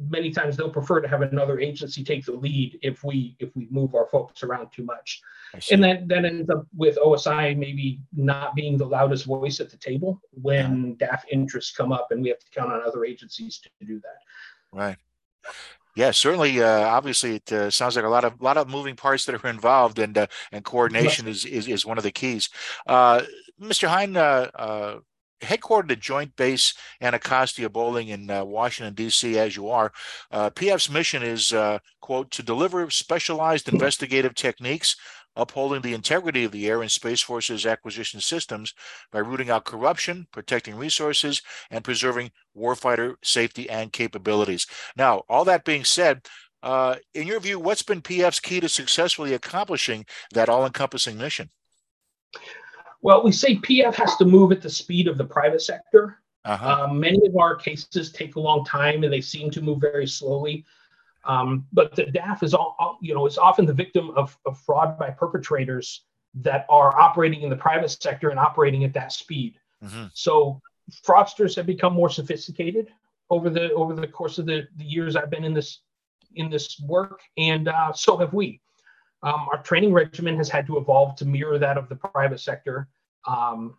many 0.10 0.32
times 0.32 0.56
they'll 0.56 0.70
prefer 0.70 1.02
to 1.02 1.08
have 1.08 1.22
another 1.22 1.60
agency 1.60 2.04
take 2.04 2.26
the 2.26 2.32
lead 2.32 2.80
if 2.82 3.04
we 3.04 3.36
if 3.40 3.56
we 3.56 3.68
move 3.70 3.94
our 3.94 4.08
focus 4.08 4.44
around 4.44 4.70
too 4.72 4.84
much 4.84 5.22
and 5.70 5.84
then 5.84 6.08
that 6.08 6.24
ends 6.24 6.50
up 6.50 6.66
with 6.76 6.98
osi 6.98 7.58
maybe 7.58 8.00
not 8.16 8.56
being 8.56 8.78
the 8.78 8.86
loudest 8.86 9.26
voice 9.26 9.60
at 9.60 9.70
the 9.70 9.78
table 9.78 10.22
when 10.32 10.96
yeah. 11.00 11.08
daf 11.08 11.22
interests 11.30 11.76
come 11.76 11.92
up 11.92 12.08
and 12.12 12.22
we 12.22 12.30
have 12.30 12.40
to 12.40 12.50
count 12.52 12.72
on 12.72 12.82
other 12.86 13.04
agencies 13.04 13.60
to 13.60 13.86
do 13.86 14.00
that 14.00 14.20
right 14.72 14.98
yeah, 15.96 16.12
certainly. 16.12 16.62
Uh, 16.62 16.88
obviously, 16.88 17.36
it 17.36 17.52
uh, 17.52 17.70
sounds 17.70 17.96
like 17.98 18.06
a 18.06 18.10
lot 18.10 18.24
of 18.24 18.42
lot 18.42 18.58
of 18.58 18.70
moving 18.70 18.96
parts 18.96 19.26
that 19.26 19.44
are 19.44 19.50
involved, 19.50 20.00
and 20.00 20.18
uh, 20.18 20.28
and 20.52 20.64
coordination 20.64 21.28
is, 21.28 21.44
is 21.44 21.68
is 21.68 21.86
one 21.86 21.98
of 21.98 22.04
the 22.04 22.12
keys. 22.12 22.50
Uh, 22.88 23.24
Mr. 23.62 23.90
Hein, 23.90 24.16
uh, 24.16 24.50
uh, 24.56 25.00
headquartered 25.42 25.92
at 25.92 26.00
Joint 26.00 26.36
Base 26.36 26.74
Anacostia 27.02 27.70
Bolling 27.70 28.10
in 28.10 28.30
uh, 28.30 28.44
Washington, 28.44 28.94
D.C., 28.94 29.38
as 29.38 29.56
you 29.56 29.70
are, 29.70 29.92
uh, 30.32 30.50
PF's 30.52 30.90
mission 30.90 31.24
is, 31.24 31.54
uh, 31.54 31.80
quote, 32.00 32.32
to 32.32 32.44
deliver 32.44 32.90
specialized 32.90 33.68
investigative 33.70 34.36
techniques 34.36 34.96
upholding 35.36 35.82
the 35.82 35.94
integrity 35.94 36.44
of 36.44 36.52
the 36.52 36.68
Air 36.68 36.82
and 36.82 36.92
Space 36.92 37.22
Force's 37.22 37.66
acquisition 37.66 38.20
systems 38.20 38.74
by 39.12 39.20
rooting 39.20 39.50
out 39.50 39.66
corruption, 39.66 40.28
protecting 40.32 40.76
resources, 40.76 41.42
and 41.70 41.84
preserving 41.84 42.32
warfighter 42.58 43.16
safety 43.24 43.70
and 43.70 43.94
capabilities. 43.94 44.68
Now, 44.98 45.24
all 45.30 45.46
that 45.46 45.66
being 45.66 45.86
said, 45.86 46.28
uh, 46.64 46.96
in 47.14 47.28
your 47.28 47.40
view, 47.40 47.60
what's 47.60 47.82
been 47.82 48.02
PF's 48.02 48.40
key 48.40 48.60
to 48.60 48.70
successfully 48.70 49.34
accomplishing 49.34 50.06
that 50.34 50.50
all 50.50 50.66
encompassing 50.66 51.18
mission? 51.18 51.50
Well, 53.02 53.24
we 53.24 53.32
say 53.32 53.56
PF 53.56 53.96
has 53.96 54.16
to 54.18 54.26
move 54.26 54.52
at 54.52 54.62
the 54.62 54.70
speed 54.70 55.08
of 55.08 55.18
the 55.18 55.26
private 55.26 55.62
sector. 55.62 56.20
Uh-huh. 56.46 56.86
Um, 56.86 57.00
many 57.00 57.20
of 57.26 57.36
our 57.38 57.56
cases 57.56 58.12
take 58.12 58.36
a 58.36 58.40
long 58.40 58.66
time 58.66 59.04
and 59.04 59.14
they 59.14 59.22
seem 59.22 59.52
to 59.52 59.62
move 59.62 59.80
very 59.80 60.08
slowly. 60.08 60.66
Um, 61.24 61.68
but 61.72 61.96
the 61.96 62.06
DAF 62.06 62.42
is 62.42 62.54
all, 62.54 62.98
you 63.02 63.14
know, 63.14 63.28
is 63.28 63.38
often 63.38 63.66
the 63.66 63.74
victim 63.74 64.12
of, 64.12 64.38
of 64.46 64.60
fraud 64.60 64.98
by 64.98 65.12
perpetrators 65.12 66.06
that 66.36 66.66
are 66.70 67.00
operating 67.00 67.42
in 67.42 67.50
the 67.50 67.56
private 67.56 67.90
sector 67.90 68.30
and 68.30 68.40
operating 68.40 68.84
at 68.84 68.94
that 68.94 69.12
speed. 69.12 69.56
Mm-hmm. 69.84 70.06
So 70.14 70.62
fraudsters 71.06 71.56
have 71.56 71.66
become 71.66 71.94
more 71.94 72.10
sophisticated 72.10 72.90
over 73.30 73.50
the 73.50 73.72
over 73.74 73.94
the 73.94 74.08
course 74.08 74.38
of 74.38 74.46
the, 74.46 74.68
the 74.78 74.84
years 74.84 75.16
I've 75.16 75.30
been 75.30 75.44
in 75.44 75.54
this 75.54 75.80
in 76.36 76.50
this 76.50 76.80
work, 76.82 77.22
and 77.38 77.68
uh, 77.68 77.94
so 77.94 78.18
have 78.18 78.34
we. 78.34 78.62
Um, 79.24 79.48
our 79.52 79.62
training 79.62 79.94
regimen 79.94 80.36
has 80.38 80.50
had 80.50 80.66
to 80.68 80.78
evolve 80.78 81.16
to 81.18 81.26
mirror 81.26 81.60
that 81.60 81.78
of 81.78 81.90
the 81.90 81.96
private 81.96 82.40
sector. 82.40 82.88
Um, 83.28 83.78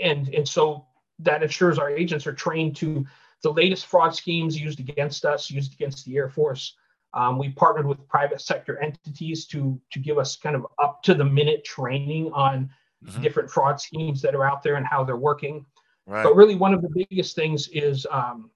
and, 0.00 0.28
and 0.28 0.48
so 0.48 0.86
that 1.18 1.42
ensures 1.42 1.78
our 1.78 1.90
agents 1.90 2.26
are 2.26 2.32
trained 2.32 2.76
to 2.76 3.04
the 3.42 3.52
latest 3.52 3.86
fraud 3.86 4.14
schemes 4.14 4.60
used 4.60 4.80
against 4.80 5.24
us, 5.24 5.50
used 5.50 5.74
against 5.74 6.04
the 6.04 6.16
Air 6.16 6.28
Force. 6.28 6.76
Um, 7.14 7.38
we 7.38 7.48
partnered 7.50 7.86
with 7.86 8.06
private 8.08 8.40
sector 8.40 8.78
entities 8.78 9.46
to, 9.46 9.80
to 9.92 9.98
give 9.98 10.18
us 10.18 10.36
kind 10.36 10.54
of 10.54 10.66
up 10.82 11.02
to 11.04 11.14
the 11.14 11.24
minute 11.24 11.64
training 11.64 12.30
on 12.32 12.70
mm-hmm. 13.04 13.22
different 13.22 13.50
fraud 13.50 13.80
schemes 13.80 14.20
that 14.22 14.34
are 14.34 14.44
out 14.44 14.62
there 14.62 14.74
and 14.74 14.86
how 14.86 15.04
they're 15.04 15.16
working. 15.16 15.64
Right. 16.06 16.22
But 16.22 16.36
really, 16.36 16.54
one 16.54 16.74
of 16.74 16.82
the 16.82 16.88
biggest 16.88 17.34
things 17.34 17.68
is 17.68 18.06
um, 18.10 18.50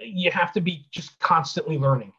you 0.00 0.30
have 0.30 0.52
to 0.52 0.60
be 0.60 0.86
just 0.90 1.18
constantly 1.18 1.78
learning. 1.78 2.12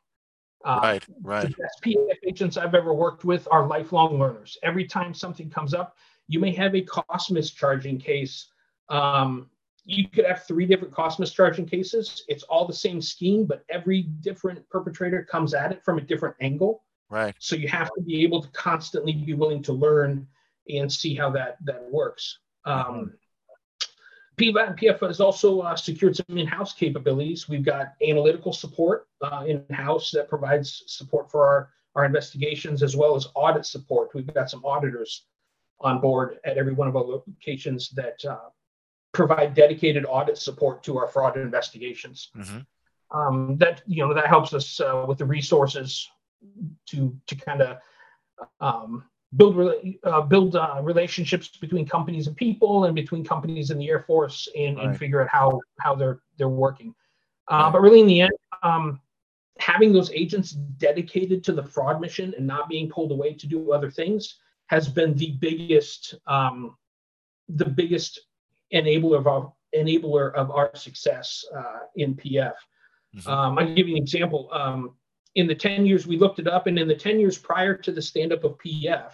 Uh, 0.65 0.79
right, 0.81 1.05
right. 1.22 1.43
The 1.43 1.55
best 1.62 1.81
PF 1.84 2.17
agents 2.27 2.57
I've 2.57 2.74
ever 2.74 2.93
worked 2.93 3.24
with 3.24 3.48
are 3.51 3.67
lifelong 3.67 4.19
learners. 4.19 4.57
Every 4.63 4.86
time 4.86 5.13
something 5.13 5.48
comes 5.50 5.75
up, 5.75 5.95
you 6.27 6.39
may 6.39 6.51
have 6.55 6.74
a 6.74 6.81
cost 6.81 7.31
mischarging 7.31 8.03
case. 8.03 8.48
Um, 8.89 9.50
you 9.84 10.10
could 10.10 10.25
have 10.25 10.43
three 10.43 10.65
different 10.65 10.91
cost 10.91 11.19
mischarging 11.19 11.69
cases. 11.69 12.25
It's 12.27 12.41
all 12.43 12.65
the 12.65 12.74
same 12.74 13.00
scheme, 13.00 13.45
but 13.45 13.63
every 13.69 14.01
different 14.01 14.67
perpetrator 14.69 15.24
comes 15.24 15.53
at 15.53 15.72
it 15.72 15.84
from 15.86 16.00
a 16.00 16.01
different 16.01 16.36
angle. 16.41 16.84
Right. 17.12 17.36
So 17.38 17.55
you 17.55 17.67
have 17.67 17.91
to 17.95 18.01
be 18.01 18.24
able 18.24 18.41
to 18.41 18.50
constantly 18.50 19.13
be 19.13 19.36
willing 19.36 19.62
to 19.63 19.74
learn 19.74 20.27
and 20.67 20.91
see 20.91 21.13
how 21.13 21.29
that 21.29 21.57
that 21.65 21.84
works. 21.91 22.39
Um, 22.65 23.13
PVAT 24.38 24.79
PF 24.79 25.00
has 25.01 25.19
also 25.22 25.62
uh, 25.62 25.75
secured 25.75 26.15
some 26.15 26.38
in-house 26.38 26.74
capabilities. 26.74 27.48
We've 27.48 27.63
got 27.63 27.93
analytical 28.05 28.51
support 28.51 29.07
uh, 29.25 29.44
in-house 29.46 30.12
that 30.12 30.29
provides 30.29 30.84
support 30.88 31.32
for 31.32 31.41
our, 31.46 31.70
our 31.96 32.05
investigations 32.05 32.84
as 32.84 32.96
well 32.96 33.15
as 33.15 33.27
audit 33.36 33.65
support. 33.65 34.10
We've 34.13 34.34
got 34.34 34.50
some 34.50 34.63
auditors 34.65 35.25
on 35.79 36.00
board 36.00 36.39
at 36.46 36.58
every 36.58 36.74
one 36.74 36.88
of 36.88 36.96
our 36.96 37.03
locations 37.03 37.89
that 37.91 38.24
uh, 38.25 38.50
provide 39.13 39.53
dedicated 39.53 40.05
audit 40.05 40.38
support 40.38 40.84
to 40.84 40.98
our 40.98 41.08
fraud 41.08 41.38
investigations. 41.38 42.29
Mm-hmm. 42.36 42.60
Um, 43.17 43.58
that 43.58 43.84
you 43.86 44.05
know 44.05 44.13
that 44.13 44.27
helps 44.27 44.53
us 44.53 44.79
uh, 44.79 45.05
with 45.08 45.20
the 45.20 45.25
resources 45.25 46.10
to 46.88 47.15
to 47.27 47.36
kind 47.36 47.62
of 47.62 47.77
um, 48.60 49.03
build 49.38 49.74
uh, 50.03 50.22
build 50.22 50.55
uh, 50.55 50.79
relationships 50.82 51.48
between 51.50 51.86
companies 51.88 52.27
and 52.27 52.36
people 52.36 52.86
and 52.86 52.96
between 52.96 53.24
companies 53.24 53.70
and 53.70 53.79
the 53.79 53.89
Air 53.89 54.01
Force 54.01 54.48
and, 54.58 54.77
right. 54.77 54.88
and 54.88 54.98
figure 54.98 55.22
out 55.22 55.29
how 55.29 55.62
how 55.79 55.96
they're 55.96 56.20
they're 56.38 56.50
working. 56.50 56.94
Uh, 57.50 57.55
right. 57.55 57.74
But 57.74 57.82
really, 57.82 58.01
in 58.01 58.08
the 58.08 58.22
end, 58.22 58.34
um, 58.63 59.00
having 59.65 59.91
those 59.91 60.12
agents 60.12 60.51
dedicated 60.51 61.43
to 61.43 61.51
the 61.51 61.63
fraud 61.63 62.00
mission 62.00 62.36
and 62.38 62.45
not 62.45 62.69
being 62.69 62.88
pulled 62.88 63.12
away 63.12 63.34
to 63.34 63.48
do 63.48 63.72
other 63.72 63.89
things 63.89 64.38
has 64.67 64.88
been 64.88 65.15
the 65.15 65.31
biggest 65.39 66.13
um, 66.27 66.75
the 67.50 67.65
biggest 67.65 68.19
enabler 68.74 69.17
of 69.17 69.25
our 69.25 69.51
enabler 69.75 70.34
of 70.36 70.51
our 70.51 70.69
success 70.75 71.43
uh, 71.57 71.79
in 71.95 72.13
PF. 72.15 72.53
Mm-hmm. 73.15 73.29
Um, 73.29 73.57
I'll 73.57 73.74
give 73.74 73.88
you 73.88 73.95
an 73.95 74.03
example. 74.03 74.50
Um, 74.51 74.95
in 75.34 75.48
the 75.48 75.55
10 75.55 75.86
years 75.86 76.05
we 76.05 76.17
looked 76.17 76.39
it 76.39 76.48
up, 76.48 76.67
and 76.67 76.77
in 76.77 76.88
the 76.88 76.95
10 76.95 77.19
years 77.19 77.38
prior 77.38 77.75
to 77.75 77.91
the 77.91 78.01
stand 78.01 78.34
up 78.34 78.43
of 78.43 78.57
PF, 78.60 79.12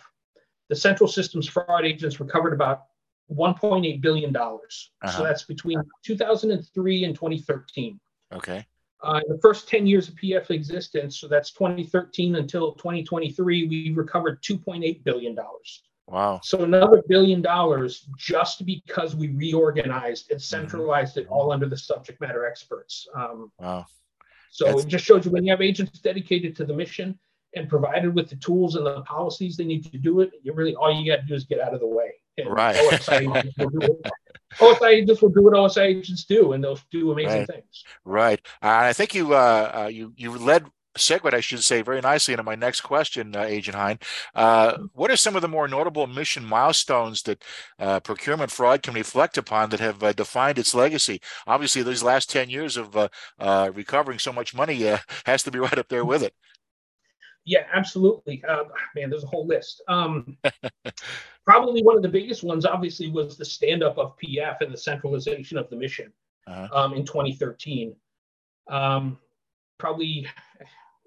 the 0.67 0.75
central 0.75 1.08
systems 1.08 1.48
fraud 1.48 1.86
agents 1.86 2.20
recovered 2.20 2.53
about 2.53 2.84
1.8 3.31 4.01
billion 4.01 4.34
dollars. 4.34 4.91
Uh-huh. 5.01 5.17
So 5.17 5.24
that's 5.24 5.43
between 5.43 5.81
2003 6.03 7.03
and 7.05 7.15
2013. 7.15 8.00
Okay. 8.34 8.65
Uh, 9.03 9.20
in 9.25 9.34
the 9.34 9.41
first 9.41 9.67
10 9.67 9.88
years 9.88 10.08
of 10.08 10.15
PF 10.15 10.51
existence, 10.51 11.20
so 11.20 11.27
that's 11.27 11.51
2013 11.51 12.36
until 12.36 12.74
2023, 12.74 13.67
we 13.67 13.91
recovered 13.96 14.41
2.8 14.43 15.03
billion 15.03 15.34
dollars. 15.34 15.84
Wow. 16.08 16.41
So 16.43 16.63
another 16.63 17.01
billion 17.08 17.41
dollars 17.41 18.08
just 18.17 18.65
because 18.65 19.15
we 19.15 19.29
reorganized 19.29 20.29
and 20.29 20.41
centralized 20.41 21.15
mm-hmm. 21.15 21.27
it 21.27 21.31
all 21.31 21.51
under 21.51 21.67
the 21.67 21.77
subject 21.77 22.20
matter 22.20 22.46
experts. 22.46 23.08
Um, 23.15 23.51
wow. 23.60 23.86
So 24.51 24.65
That's... 24.65 24.84
it 24.84 24.88
just 24.88 25.05
shows 25.05 25.25
you 25.25 25.31
when 25.31 25.46
you 25.46 25.51
have 25.51 25.62
agents 25.62 26.00
dedicated 26.00 26.55
to 26.58 26.65
the 26.65 26.74
mission 26.74 27.17
and 27.55 27.70
provided 27.70 28.13
with 28.13 28.29
the 28.29 28.36
tools 28.36 28.75
and 28.75 28.86
the 28.86 29.01
policies 29.01 29.58
they 29.58 29.63
need 29.63 29.89
to 29.91 29.98
do 29.98 30.20
it, 30.20 30.31
you 30.43 30.53
really 30.53 30.75
all 30.75 30.91
you 30.91 31.10
got 31.10 31.22
to 31.22 31.27
do 31.27 31.34
is 31.34 31.46
get 31.46 31.60
out 31.60 31.74
of 31.74 31.79
the 31.79 31.88
way. 31.88 32.12
Right. 32.48 32.75
OSI 32.75 33.38
agents 33.38 33.57
will 33.57 33.69
do. 33.69 34.01
OSI 34.60 34.89
agents 34.89 35.21
will 35.21 35.29
do 35.29 35.43
what 35.43 35.53
OSI 35.55 35.86
agents 35.86 36.25
do, 36.25 36.53
and 36.53 36.63
they'll 36.63 36.79
do 36.91 37.12
amazing 37.12 37.39
right. 37.39 37.48
things. 37.48 37.83
Right. 38.05 38.39
Uh, 38.62 38.89
I 38.89 38.93
think 38.93 39.13
you 39.15 39.33
uh, 39.33 39.83
uh, 39.83 39.88
you 39.88 40.13
you 40.15 40.31
led 40.38 40.65
segued, 40.98 41.33
I 41.33 41.39
should 41.39 41.63
say, 41.63 41.81
very 41.81 42.01
nicely 42.01 42.33
into 42.33 42.43
my 42.43 42.55
next 42.55 42.81
question, 42.81 43.36
uh, 43.36 43.41
Agent 43.41 43.75
Hein. 43.75 44.00
Uh, 44.36 44.77
what 44.93 45.12
are 45.12 45.15
some 45.15 45.36
of 45.36 45.41
the 45.41 45.48
more 45.48 45.67
notable 45.67 46.07
mission 46.07 46.43
milestones 46.45 47.21
that 47.24 47.43
uh, 47.79 48.00
procurement 48.00 48.51
fraud 48.51 48.83
can 48.83 48.93
reflect 48.93 49.38
upon 49.38 49.69
that 49.69 49.79
have 49.79 50.03
uh, 50.03 50.13
defined 50.13 50.60
its 50.60 50.75
legacy? 50.75 51.21
Obviously, 51.48 51.83
these 51.83 52.03
last 52.03 52.29
10 52.29 52.50
years 52.50 52.77
of 52.77 52.95
uh, 52.98 53.07
uh, 53.39 53.71
recovering 53.74 54.19
so 54.19 54.33
much 54.33 54.53
money 54.53 54.81
has 55.25 55.43
to 55.43 55.51
be 55.51 55.60
right 55.60 55.77
up 55.77 55.88
there 55.89 56.05
with 56.05 56.24
it. 56.24 56.33
Yeah, 57.45 57.65
absolutely. 57.74 58.43
man, 58.95 59.10
there's 59.10 59.24
a 59.24 59.27
whole 59.27 59.48
list. 59.48 59.81
Um, 59.88 60.38
probably 61.45 61.81
one 61.81 61.95
of 61.95 62.03
the 62.03 62.10
biggest 62.10 62.43
ones, 62.43 62.65
obviously, 62.65 63.10
was 63.10 63.38
the 63.38 63.45
stand 63.45 63.83
up 63.83 63.98
of 63.98 64.15
PF 64.17 64.62
and 64.62 64.74
the 64.74 64.77
centralization 64.77 65.57
of 65.57 65.69
the 65.69 65.75
mission 65.75 66.13
uh-huh. 66.48 66.67
um, 66.71 66.93
in 66.93 67.05
2013. 67.05 67.95
Um, 68.69 69.17
probably 69.79 70.27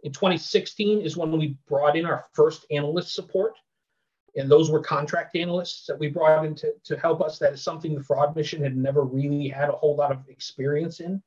in 0.03 0.13
2016 0.13 1.01
is 1.01 1.17
when 1.17 1.33
we 1.33 1.57
brought 1.69 1.97
in 1.97 2.05
our 2.05 2.25
first 2.33 2.67
analyst 2.71 3.15
support. 3.15 3.55
And 4.37 4.51
those 4.51 4.69
were 4.69 4.81
contract 4.81 5.37
analysts 5.37 5.87
that 5.87 5.97
we 5.97 6.09
brought 6.09 6.45
in 6.45 6.57
to, 6.57 6.73
to 6.85 6.99
help 6.99 7.23
us. 7.23 7.39
That 7.39 7.53
is 7.53 7.63
something 7.63 7.95
the 7.95 8.03
fraud 8.03 8.35
mission 8.35 8.61
had 8.61 8.77
never 8.77 9.03
really 9.03 9.49
had 9.49 9.69
a 9.69 9.73
whole 9.73 9.95
lot 9.95 10.11
of 10.11 10.29
experience 10.29 10.99
in 10.99 11.23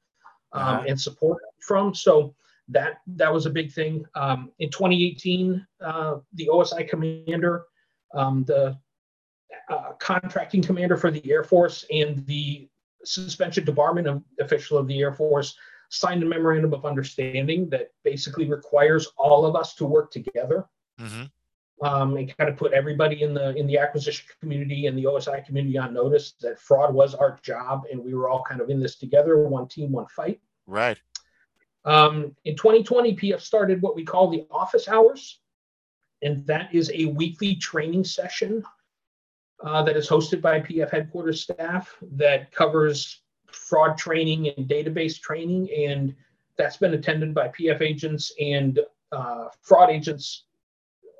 um, 0.51 0.61
uh-huh. 0.61 0.83
and 0.89 0.99
support 0.99 1.41
from. 1.65 1.95
So 1.95 2.35
that 2.69 2.99
that 3.07 3.31
was 3.31 3.45
a 3.45 3.49
big 3.49 3.71
thing. 3.71 4.05
Um, 4.15 4.51
in 4.59 4.69
2018, 4.69 5.65
uh, 5.81 6.17
the 6.33 6.49
OSI 6.51 6.87
commander, 6.87 7.63
um, 8.13 8.43
the 8.45 8.77
uh, 9.69 9.93
contracting 9.99 10.61
commander 10.61 10.97
for 10.97 11.11
the 11.11 11.31
Air 11.31 11.43
Force, 11.43 11.85
and 11.91 12.25
the 12.25 12.67
suspension 13.03 13.65
debarment 13.65 14.07
of, 14.07 14.23
official 14.39 14.77
of 14.77 14.87
the 14.87 14.99
Air 14.99 15.13
Force 15.13 15.55
signed 15.89 16.23
a 16.23 16.25
memorandum 16.25 16.73
of 16.73 16.85
understanding 16.85 17.69
that 17.69 17.91
basically 18.03 18.49
requires 18.49 19.07
all 19.17 19.45
of 19.45 19.55
us 19.55 19.73
to 19.75 19.85
work 19.85 20.11
together 20.11 20.65
mm-hmm. 20.99 21.85
um, 21.85 22.17
and 22.17 22.35
kind 22.37 22.49
of 22.49 22.57
put 22.57 22.73
everybody 22.73 23.21
in 23.21 23.33
the 23.33 23.55
in 23.55 23.65
the 23.67 23.77
acquisition 23.77 24.25
community 24.41 24.87
and 24.87 24.97
the 24.97 25.05
OSI 25.05 25.45
community 25.45 25.77
on 25.77 25.93
notice 25.93 26.33
that 26.41 26.59
fraud 26.59 26.93
was 26.93 27.15
our 27.15 27.39
job 27.41 27.83
and 27.89 28.03
we 28.03 28.13
were 28.13 28.27
all 28.27 28.43
kind 28.43 28.59
of 28.59 28.69
in 28.69 28.81
this 28.81 28.97
together, 28.97 29.47
one 29.47 29.67
team, 29.67 29.91
one 29.91 30.07
fight. 30.07 30.41
Right. 30.65 30.99
Um, 31.85 32.35
in 32.45 32.55
2020, 32.55 33.15
PF 33.15 33.41
started 33.41 33.81
what 33.81 33.95
we 33.95 34.03
call 34.03 34.29
the 34.29 34.45
office 34.51 34.87
hours, 34.87 35.39
and 36.21 36.45
that 36.47 36.73
is 36.73 36.91
a 36.93 37.05
weekly 37.05 37.55
training 37.55 38.03
session 38.03 38.63
uh, 39.63 39.83
that 39.83 39.95
is 39.95 40.07
hosted 40.07 40.41
by 40.41 40.59
PF 40.59 40.91
headquarters 40.91 41.41
staff 41.41 41.95
that 42.01 42.51
covers 42.51 43.21
fraud 43.47 43.97
training 43.97 44.49
and 44.49 44.67
database 44.67 45.19
training, 45.19 45.69
and 45.75 46.15
that's 46.57 46.77
been 46.77 46.93
attended 46.93 47.33
by 47.33 47.47
PF 47.49 47.81
agents 47.81 48.31
and 48.39 48.79
uh, 49.11 49.47
fraud 49.61 49.89
agents 49.89 50.43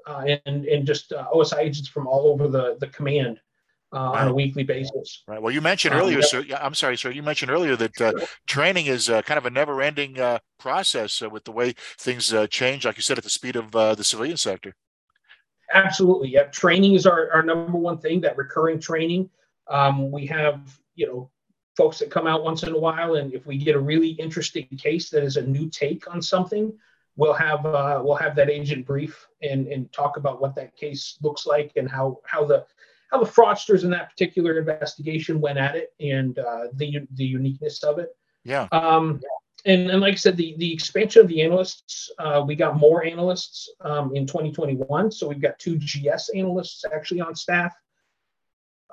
uh, 0.08 0.24
and 0.46 0.66
and 0.66 0.86
just 0.86 1.12
uh, 1.12 1.28
OSI 1.34 1.60
agents 1.60 1.88
from 1.88 2.08
all 2.08 2.28
over 2.28 2.48
the 2.48 2.78
the 2.80 2.88
command 2.88 3.40
uh, 3.94 4.00
right. 4.00 4.22
on 4.22 4.28
a 4.28 4.34
weekly 4.34 4.64
basis. 4.64 5.24
Right. 5.28 5.42
Well, 5.42 5.54
you 5.54 5.62
mentioned 5.62 5.96
um, 5.96 6.02
earlier, 6.02 6.22
sir. 6.22 6.44
I'm 6.60 6.74
sorry, 6.74 6.98
sir. 6.98 7.12
You 7.12 7.24
mentioned 7.24 7.52
earlier 7.52 7.76
that 7.76 8.02
uh, 8.02 8.14
training 8.46 8.88
is 8.88 9.10
uh, 9.10 9.22
kind 9.22 9.38
of 9.38 9.46
a 9.46 9.50
never-ending 9.50 10.18
process 10.60 11.22
with 11.22 11.44
the 11.46 11.52
way 11.52 11.74
things 11.98 12.34
change, 12.50 12.86
like 12.86 12.98
you 12.98 13.04
said, 13.04 13.18
at 13.18 13.24
the 13.24 13.30
speed 13.30 13.56
of 13.56 13.72
the 13.72 14.04
civilian 14.04 14.38
sector. 14.38 14.76
Absolutely. 15.74 16.30
Yeah. 16.30 16.44
Training 16.44 16.96
is 16.96 17.06
our, 17.06 17.32
our 17.32 17.44
number 17.44 17.78
one 17.78 17.98
thing. 17.98 18.22
That 18.22 18.38
recurring 18.38 18.80
training. 18.80 19.30
Um, 19.70 20.12
we 20.12 20.26
have 20.28 20.80
you 20.96 21.08
know 21.08 21.30
folks 21.76 22.00
that 22.00 22.10
come 22.10 22.26
out 22.26 22.44
once 22.44 22.64
in 22.64 22.74
a 22.74 22.80
while, 22.80 23.16
and 23.16 23.34
if 23.34 23.46
we 23.46 23.58
get 23.58 23.76
a 23.76 23.80
really 23.80 24.10
interesting 24.10 24.68
case 24.78 25.10
that 25.10 25.24
is 25.24 25.38
a 25.38 25.42
new 25.42 25.70
take 25.70 26.10
on 26.12 26.22
something, 26.22 26.74
we'll 27.18 27.34
have 27.34 27.66
uh, 27.66 28.02
we'll 28.04 28.16
have 28.16 28.36
that 28.36 28.50
agent 28.50 28.86
brief 28.86 29.28
and 29.42 29.68
and 29.68 29.92
talk 29.92 30.18
about 30.18 30.42
what 30.42 30.56
that 30.56 30.76
case 30.76 31.18
looks 31.22 31.46
like 31.46 31.74
and 31.76 31.90
how 31.90 32.20
how 32.24 32.46
the 32.46 32.66
how 33.12 33.24
the 33.24 33.30
fraudsters 33.30 33.84
in 33.84 33.90
that 33.92 34.10
particular 34.10 34.58
investigation 34.60 35.40
went 35.40 35.58
at 35.58 35.76
it 35.76 35.94
and 36.00 36.40
uh, 36.40 36.68
the 36.74 37.00
the 37.14 37.26
uniqueness 37.26 37.84
of 37.84 38.00
it. 38.00 38.10
Yeah. 38.44 38.68
Um, 38.72 39.22
and, 39.66 39.90
and 39.90 40.02
like 40.02 40.14
I 40.14 40.18
said, 40.18 40.38
the, 40.38 40.56
the 40.58 40.72
expansion 40.72 41.22
of 41.22 41.28
the 41.28 41.42
analysts, 41.42 42.10
uh, 42.20 42.44
we 42.46 42.56
got 42.56 42.78
more 42.78 43.04
analysts 43.04 43.70
um, 43.82 44.16
in 44.16 44.26
2021. 44.26 45.12
So 45.12 45.28
we've 45.28 45.42
got 45.42 45.60
two 45.60 45.78
GS 45.78 46.30
analysts 46.30 46.86
actually 46.94 47.22
on 47.22 47.36
staff. 47.36 47.74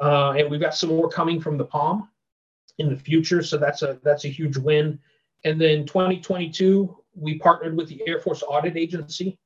Uh, 0.00 0.32
and 0.32 0.50
we've 0.50 0.60
got 0.60 0.74
some 0.74 0.90
more 0.90 1.08
coming 1.08 1.40
from 1.40 1.56
the 1.56 1.64
POM 1.64 2.08
in 2.78 2.88
the 2.88 2.96
future. 2.96 3.42
So 3.42 3.56
that's 3.56 3.82
a 3.82 4.00
that's 4.02 4.24
a 4.24 4.28
huge 4.28 4.56
win. 4.56 4.98
And 5.44 5.60
then 5.60 5.86
2022, 5.86 6.96
we 7.14 7.38
partnered 7.38 7.76
with 7.76 7.88
the 7.88 8.02
Air 8.08 8.18
Force 8.18 8.42
Audit 8.42 8.76
Agency, 8.76 9.38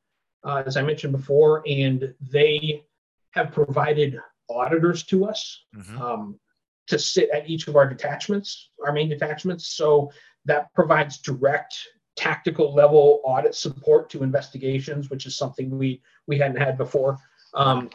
uh, 0.45 0.63
as 0.65 0.77
I 0.77 0.83
mentioned 0.83 1.13
before, 1.13 1.63
and 1.67 2.15
they 2.21 2.85
have 3.33 3.53
provided 3.53 4.19
auditors 4.49 5.05
to 5.05 5.27
us 5.27 5.65
mm-hmm. 5.77 6.01
um, 6.01 6.41
to 6.87 6.99
sit 6.99 7.29
at 7.31 7.49
each 7.49 7.69
of 7.69 7.77
our 7.77 7.89
detachments, 7.89 8.71
our 8.85 8.93
main 8.93 9.09
detachments. 9.09 9.69
So 9.69 10.11
that 10.45 10.73
provides 10.75 11.19
direct 11.19 11.77
tactical 12.17 12.75
level 12.75 13.21
audit 13.25 13.55
support 13.55 14.11
to 14.11 14.23
investigations, 14.23 15.11
which 15.11 15.27
is 15.27 15.37
something 15.37 15.77
we 15.79 16.03
we 16.27 16.39
hadn't 16.39 16.61
had 16.61 16.77
before, 16.77 17.19
um, 17.55 17.91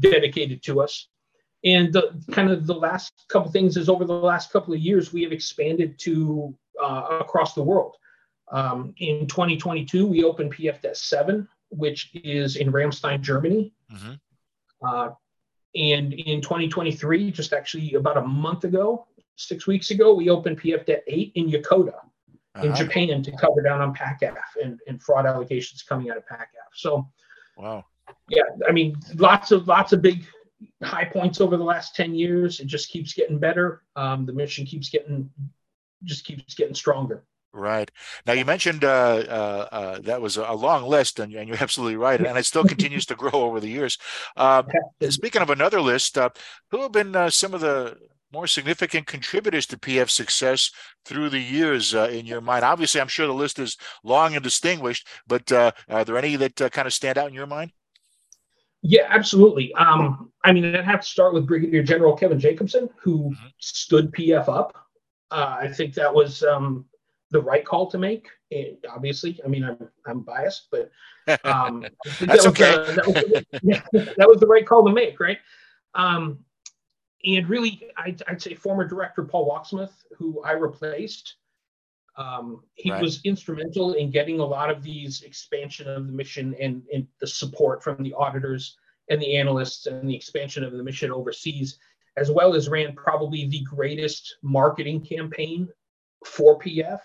dedicated 0.00 0.62
to 0.64 0.80
us. 0.80 1.08
And 1.64 1.92
the 1.92 2.22
kind 2.30 2.50
of 2.50 2.66
the 2.66 2.74
last 2.74 3.12
couple 3.28 3.50
things 3.50 3.76
is 3.76 3.88
over 3.88 4.04
the 4.04 4.12
last 4.12 4.52
couple 4.52 4.74
of 4.74 4.80
years, 4.80 5.12
we 5.12 5.22
have 5.22 5.32
expanded 5.32 5.98
to 6.00 6.54
uh, 6.80 7.18
across 7.20 7.54
the 7.54 7.62
world. 7.62 7.96
Um, 8.50 8.94
in 8.98 9.26
2022, 9.26 10.06
we 10.06 10.24
opened 10.24 10.54
PF 10.54 10.80
Det 10.80 10.96
7, 10.96 11.48
which 11.70 12.10
is 12.14 12.56
in 12.56 12.72
Ramstein, 12.72 13.20
Germany. 13.20 13.72
Mm-hmm. 13.92 14.12
Uh, 14.86 15.10
and 15.74 16.12
in 16.12 16.40
2023, 16.40 17.30
just 17.30 17.52
actually 17.52 17.94
about 17.94 18.16
a 18.16 18.22
month 18.22 18.64
ago, 18.64 19.06
six 19.36 19.66
weeks 19.66 19.90
ago, 19.90 20.14
we 20.14 20.30
opened 20.30 20.60
PF 20.60 20.86
Det 20.86 21.02
8 21.06 21.32
in 21.34 21.48
Yokota 21.48 21.94
uh-huh. 21.94 22.66
in 22.66 22.74
Japan 22.74 23.22
to 23.22 23.32
cover 23.36 23.62
down 23.62 23.80
on 23.80 23.94
PACAF 23.94 24.36
and, 24.62 24.80
and 24.86 25.02
fraud 25.02 25.26
allegations 25.26 25.82
coming 25.82 26.10
out 26.10 26.16
of 26.16 26.26
PACAF. 26.26 26.70
So, 26.74 27.08
wow. 27.56 27.84
Yeah, 28.28 28.42
I 28.66 28.72
mean, 28.72 28.96
lots 29.16 29.52
of 29.52 29.68
lots 29.68 29.92
of 29.92 30.00
big 30.00 30.24
high 30.82 31.04
points 31.04 31.40
over 31.40 31.56
the 31.56 31.64
last 31.64 31.94
10 31.94 32.14
years. 32.14 32.60
It 32.60 32.66
just 32.66 32.90
keeps 32.90 33.12
getting 33.12 33.38
better. 33.38 33.82
Um, 33.96 34.24
the 34.24 34.32
mission 34.32 34.64
keeps 34.64 34.88
getting 34.88 35.30
just 36.04 36.24
keeps 36.24 36.54
getting 36.54 36.74
stronger. 36.74 37.24
Right. 37.52 37.90
Now 38.26 38.34
you 38.34 38.44
mentioned 38.44 38.84
uh, 38.84 38.88
uh, 39.28 39.68
uh, 39.72 39.98
that 40.00 40.20
was 40.20 40.36
a 40.36 40.52
long 40.52 40.84
list, 40.84 41.18
and, 41.18 41.32
and, 41.32 41.48
you're 41.48 41.56
absolutely 41.62 41.96
right, 41.96 42.20
and 42.20 42.36
it 42.36 42.44
still 42.44 42.64
continues 42.64 43.06
to 43.06 43.14
grow 43.14 43.32
over 43.32 43.58
the 43.58 43.68
years. 43.68 43.96
Uh, 44.36 44.62
speaking 45.08 45.40
of 45.40 45.50
another 45.50 45.80
list, 45.80 46.18
uh, 46.18 46.28
who 46.70 46.82
have 46.82 46.92
been 46.92 47.16
uh, 47.16 47.30
some 47.30 47.54
of 47.54 47.60
the 47.60 47.96
more 48.32 48.46
significant 48.46 49.06
contributors 49.06 49.64
to 49.66 49.78
PF 49.78 50.10
success 50.10 50.70
through 51.06 51.30
the 51.30 51.38
years 51.38 51.94
in 51.94 52.26
your 52.26 52.42
mind? 52.42 52.66
Obviously, 52.66 53.00
I'm 53.00 53.08
sure 53.08 53.26
the 53.26 53.32
list 53.32 53.58
is 53.58 53.78
long 54.04 54.34
and 54.34 54.44
distinguished, 54.44 55.08
but 55.26 55.50
are 55.50 56.04
there 56.04 56.18
any 56.18 56.36
that 56.36 56.56
kind 56.72 56.86
of 56.86 56.92
stand 56.92 57.16
out 57.16 57.28
in 57.28 57.34
your 57.34 57.46
mind? 57.46 57.72
Yeah, 58.82 59.06
absolutely. 59.08 59.72
Um, 59.72 60.30
I 60.44 60.52
mean, 60.52 60.74
I'd 60.74 60.84
have 60.84 61.00
to 61.00 61.06
start 61.06 61.32
with 61.32 61.46
Brigadier 61.46 61.82
General 61.82 62.14
Kevin 62.14 62.38
Jacobsen, 62.38 62.90
who 63.00 63.30
mm-hmm. 63.30 63.46
stood 63.56 64.12
PF 64.12 64.48
up. 64.50 64.76
I 65.30 65.68
think 65.68 65.94
that 65.94 66.14
was 66.14 66.42
um, 66.42 66.84
the 67.30 67.40
right 67.40 67.64
call 67.64 67.90
to 67.90 67.98
make. 67.98 68.28
And 68.50 68.76
obviously, 68.90 69.40
I 69.44 69.48
mean, 69.48 69.64
I'm 69.64 69.88
I'm 70.06 70.20
biased, 70.20 70.68
but 70.70 70.90
um, 71.44 71.86
that's 72.20 72.44
that 72.44 72.46
okay. 72.46 72.76
The, 72.76 72.92
that, 72.92 73.06
was, 73.06 73.60
yeah, 73.62 73.82
that 74.16 74.28
was 74.28 74.40
the 74.40 74.46
right 74.46 74.66
call 74.66 74.84
to 74.86 74.92
make, 74.92 75.20
right? 75.20 75.38
Um, 75.94 76.38
and 77.24 77.48
really, 77.48 77.82
I'd, 77.96 78.22
I'd 78.28 78.40
say 78.40 78.54
former 78.54 78.86
director 78.86 79.24
Paul 79.24 79.50
Walksmith, 79.50 79.92
who 80.16 80.42
I 80.42 80.52
replaced, 80.52 81.34
um, 82.16 82.62
he 82.74 82.90
right. 82.90 83.02
was 83.02 83.20
instrumental 83.24 83.94
in 83.94 84.10
getting 84.10 84.40
a 84.40 84.44
lot 84.44 84.70
of 84.70 84.82
these 84.82 85.22
expansion 85.22 85.88
of 85.88 86.06
the 86.06 86.12
mission 86.12 86.54
and, 86.60 86.82
and 86.92 87.06
the 87.20 87.26
support 87.26 87.82
from 87.82 88.02
the 88.02 88.14
auditors 88.14 88.76
and 89.10 89.20
the 89.20 89.36
analysts 89.36 89.86
and 89.86 90.08
the 90.08 90.14
expansion 90.14 90.64
of 90.64 90.72
the 90.72 90.82
mission 90.82 91.10
overseas, 91.10 91.78
as 92.16 92.30
well 92.30 92.54
as 92.54 92.68
ran 92.68 92.94
probably 92.94 93.46
the 93.48 93.62
greatest 93.62 94.36
marketing 94.42 95.04
campaign 95.04 95.68
for 96.24 96.58
PF 96.58 97.00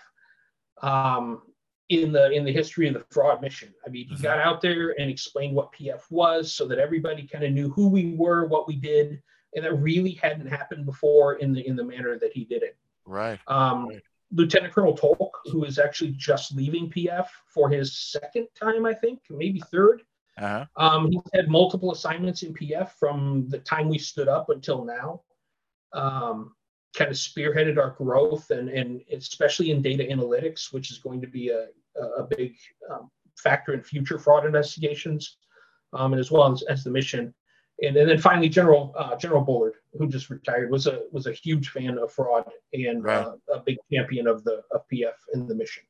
um, 0.84 1.42
in 1.88 2.12
the 2.12 2.30
in 2.30 2.44
the 2.44 2.52
history 2.52 2.88
of 2.88 2.94
the 2.94 3.04
fraud 3.10 3.40
mission. 3.40 3.72
I 3.86 3.90
mean, 3.90 4.06
he 4.08 4.14
mm-hmm. 4.14 4.22
got 4.22 4.38
out 4.38 4.60
there 4.60 4.94
and 4.98 5.10
explained 5.10 5.54
what 5.54 5.72
PF 5.72 6.02
was, 6.10 6.52
so 6.52 6.66
that 6.68 6.78
everybody 6.78 7.26
kind 7.26 7.44
of 7.44 7.52
knew 7.52 7.70
who 7.70 7.88
we 7.88 8.14
were, 8.16 8.46
what 8.46 8.66
we 8.66 8.76
did, 8.76 9.22
and 9.54 9.64
that 9.64 9.74
really 9.74 10.12
hadn't 10.12 10.46
happened 10.46 10.86
before 10.86 11.34
in 11.34 11.52
the 11.52 11.66
in 11.66 11.76
the 11.76 11.84
manner 11.84 12.18
that 12.18 12.32
he 12.32 12.44
did 12.44 12.62
it. 12.62 12.76
Right. 13.04 13.38
Um, 13.46 13.88
right. 13.88 14.02
Lieutenant 14.32 14.74
Colonel 14.74 14.96
Tolk, 14.96 15.30
who 15.44 15.64
is 15.64 15.78
actually 15.78 16.12
just 16.12 16.56
leaving 16.56 16.90
PF 16.90 17.26
for 17.46 17.68
his 17.68 17.96
second 17.96 18.48
time, 18.58 18.84
I 18.84 18.92
think, 18.92 19.20
maybe 19.30 19.60
3rd 19.72 20.00
uh-huh. 20.38 20.64
Um, 20.76 21.10
he's 21.10 21.22
had 21.32 21.48
multiple 21.48 21.92
assignments 21.92 22.42
in 22.42 22.54
PF 22.54 22.90
from 22.90 23.48
the 23.48 23.58
time 23.58 23.88
we 23.88 23.98
stood 23.98 24.28
up 24.28 24.50
until 24.50 24.84
now. 24.84 25.22
Um, 25.92 26.54
kind 26.94 27.10
of 27.10 27.16
spearheaded 27.16 27.76
our 27.78 27.90
growth 27.90 28.50
and, 28.50 28.68
and 28.68 29.02
especially 29.12 29.70
in 29.70 29.82
data 29.82 30.04
analytics, 30.04 30.72
which 30.72 30.90
is 30.90 30.98
going 30.98 31.20
to 31.20 31.26
be 31.26 31.50
a, 31.50 31.66
a 32.18 32.24
big 32.36 32.54
um, 32.90 33.10
factor 33.36 33.74
in 33.74 33.82
future 33.82 34.18
fraud 34.18 34.46
investigations, 34.46 35.36
um, 35.92 36.12
and 36.12 36.20
as 36.20 36.30
well 36.30 36.52
as, 36.52 36.62
as 36.62 36.84
the 36.84 36.90
mission. 36.90 37.34
And, 37.82 37.96
and 37.96 38.08
then 38.08 38.18
finally, 38.18 38.48
General 38.48 38.94
uh, 38.96 39.16
General 39.16 39.42
Bullard, 39.42 39.74
who 39.94 40.08
just 40.08 40.30
retired, 40.30 40.70
was 40.70 40.86
a 40.86 41.02
was 41.10 41.26
a 41.26 41.32
huge 41.32 41.70
fan 41.70 41.98
of 41.98 42.12
fraud 42.12 42.48
and 42.72 43.02
right. 43.02 43.26
uh, 43.26 43.34
a 43.52 43.60
big 43.60 43.78
champion 43.92 44.28
of 44.28 44.44
the 44.44 44.62
of 44.70 44.82
PF 44.92 45.14
and 45.32 45.48
the 45.48 45.54
mission. 45.56 45.82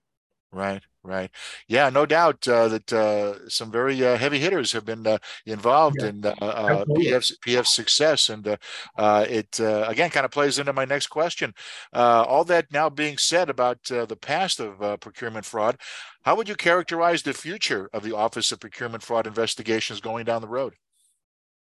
Right, 0.55 0.85
right. 1.03 1.33
Yeah, 1.67 1.91
no 1.91 2.07
doubt 2.07 2.47
uh, 2.47 2.69
that 2.69 2.93
uh, 2.93 3.49
some 3.49 3.73
very 3.73 4.05
uh, 4.07 4.17
heavy 4.17 4.39
hitters 4.39 4.71
have 4.71 4.85
been 4.85 5.05
uh, 5.05 5.19
involved 5.47 5.97
yeah. 5.99 6.07
in 6.07 6.25
uh, 6.25 6.35
uh, 6.41 6.85
PF's, 6.85 7.37
PF's 7.45 7.75
success. 7.75 8.29
And 8.29 8.47
it, 8.47 9.59
again, 9.59 10.11
kind 10.11 10.25
of 10.25 10.31
plays 10.31 10.61
into 10.61 10.73
my 10.73 10.85
next 10.85 11.09
question. 11.09 11.55
all 11.93 12.45
that 12.45 12.67
now 12.71 12.89
being 12.89 13.19
said 13.19 13.51
about 13.51 13.83
the 13.83 14.19
past 14.21 14.61
of 14.61 15.01
procurement 15.01 15.45
fraud, 15.45 15.77
how 16.23 16.37
would 16.37 16.49
you 16.49 16.55
characterize 16.55 17.25
the 17.25 17.35
future 17.35 17.91
of 17.93 18.05
the 18.05 18.15
Office 18.15 18.53
of 18.53 18.61
Procurement 18.61 19.03
Fraud 19.03 19.27
Investigations 19.27 20.01
going 20.01 20.25
down 20.25 20.41
the 20.41 20.47
road? 20.47 20.75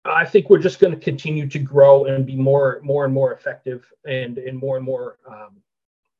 I 0.03 0.25
think 0.25 0.49
we're 0.49 0.57
just 0.57 0.79
going 0.79 0.95
to 0.95 0.99
continue 0.99 1.47
to 1.47 1.59
grow 1.59 2.05
and 2.05 2.25
be 2.25 2.35
more, 2.35 2.79
more 2.81 3.05
and 3.05 3.13
more 3.13 3.33
effective, 3.33 3.85
and 4.07 4.39
and 4.39 4.57
more 4.57 4.77
and 4.77 4.85
more 4.85 5.19
um, 5.29 5.61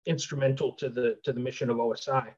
instrumental 0.05 0.73
to 0.73 0.89
the 0.89 1.17
to 1.23 1.33
the 1.33 1.39
mission 1.39 1.71
of 1.71 1.77
OSI 1.77 2.33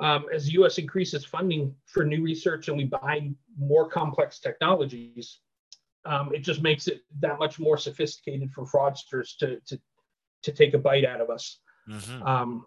um, 0.00 0.26
as 0.34 0.46
the 0.46 0.52
U.S. 0.52 0.78
increases 0.78 1.24
funding 1.24 1.74
for 1.86 2.04
new 2.04 2.22
research 2.22 2.68
and 2.68 2.76
we 2.76 2.84
buy 2.84 3.30
more 3.56 3.88
complex 3.88 4.40
technologies, 4.40 5.38
um, 6.04 6.34
it 6.34 6.40
just 6.40 6.62
makes 6.62 6.88
it 6.88 7.02
that 7.20 7.38
much 7.38 7.58
more 7.58 7.78
sophisticated 7.78 8.52
for 8.52 8.64
fraudsters 8.66 9.36
to 9.38 9.60
to 9.66 9.80
to 10.42 10.52
take 10.52 10.74
a 10.74 10.78
bite 10.78 11.04
out 11.04 11.20
of 11.20 11.30
us. 11.30 11.60
Mm-hmm. 11.88 12.22
Um, 12.22 12.66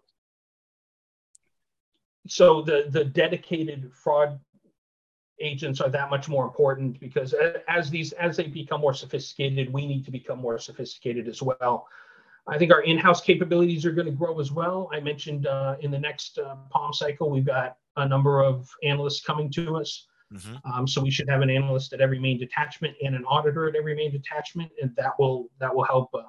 so 2.26 2.62
the 2.62 2.86
the 2.90 3.04
dedicated 3.04 3.92
fraud 3.92 4.40
agents 5.40 5.80
are 5.80 5.90
that 5.90 6.10
much 6.10 6.28
more 6.28 6.44
important 6.44 6.98
because 6.98 7.34
as 7.68 7.90
these 7.90 8.12
as 8.12 8.36
they 8.36 8.46
become 8.46 8.80
more 8.80 8.94
sophisticated, 8.94 9.72
we 9.72 9.86
need 9.86 10.04
to 10.04 10.10
become 10.10 10.38
more 10.38 10.58
sophisticated 10.58 11.28
as 11.28 11.42
well. 11.42 11.86
I 12.48 12.58
think 12.58 12.72
our 12.72 12.82
in-house 12.82 13.20
capabilities 13.20 13.84
are 13.84 13.92
going 13.92 14.06
to 14.06 14.12
grow 14.12 14.40
as 14.40 14.50
well. 14.50 14.88
I 14.92 15.00
mentioned 15.00 15.46
uh, 15.46 15.76
in 15.80 15.90
the 15.90 15.98
next 15.98 16.38
uh, 16.38 16.56
POM 16.70 16.92
cycle, 16.92 17.30
we've 17.30 17.44
got 17.44 17.76
a 17.96 18.08
number 18.08 18.42
of 18.42 18.68
analysts 18.82 19.22
coming 19.22 19.50
to 19.52 19.76
us. 19.76 20.06
Mm-hmm. 20.32 20.72
Um, 20.72 20.86
so 20.86 21.00
we 21.00 21.10
should 21.10 21.28
have 21.28 21.40
an 21.40 21.50
analyst 21.50 21.92
at 21.92 22.00
every 22.00 22.18
main 22.18 22.38
detachment 22.38 22.94
and 23.02 23.14
an 23.14 23.24
auditor 23.24 23.68
at 23.68 23.76
every 23.76 23.94
main 23.94 24.10
detachment, 24.10 24.70
and 24.80 24.94
that 24.96 25.12
will 25.18 25.48
that 25.58 25.74
will 25.74 25.84
help 25.84 26.10
uh, 26.14 26.22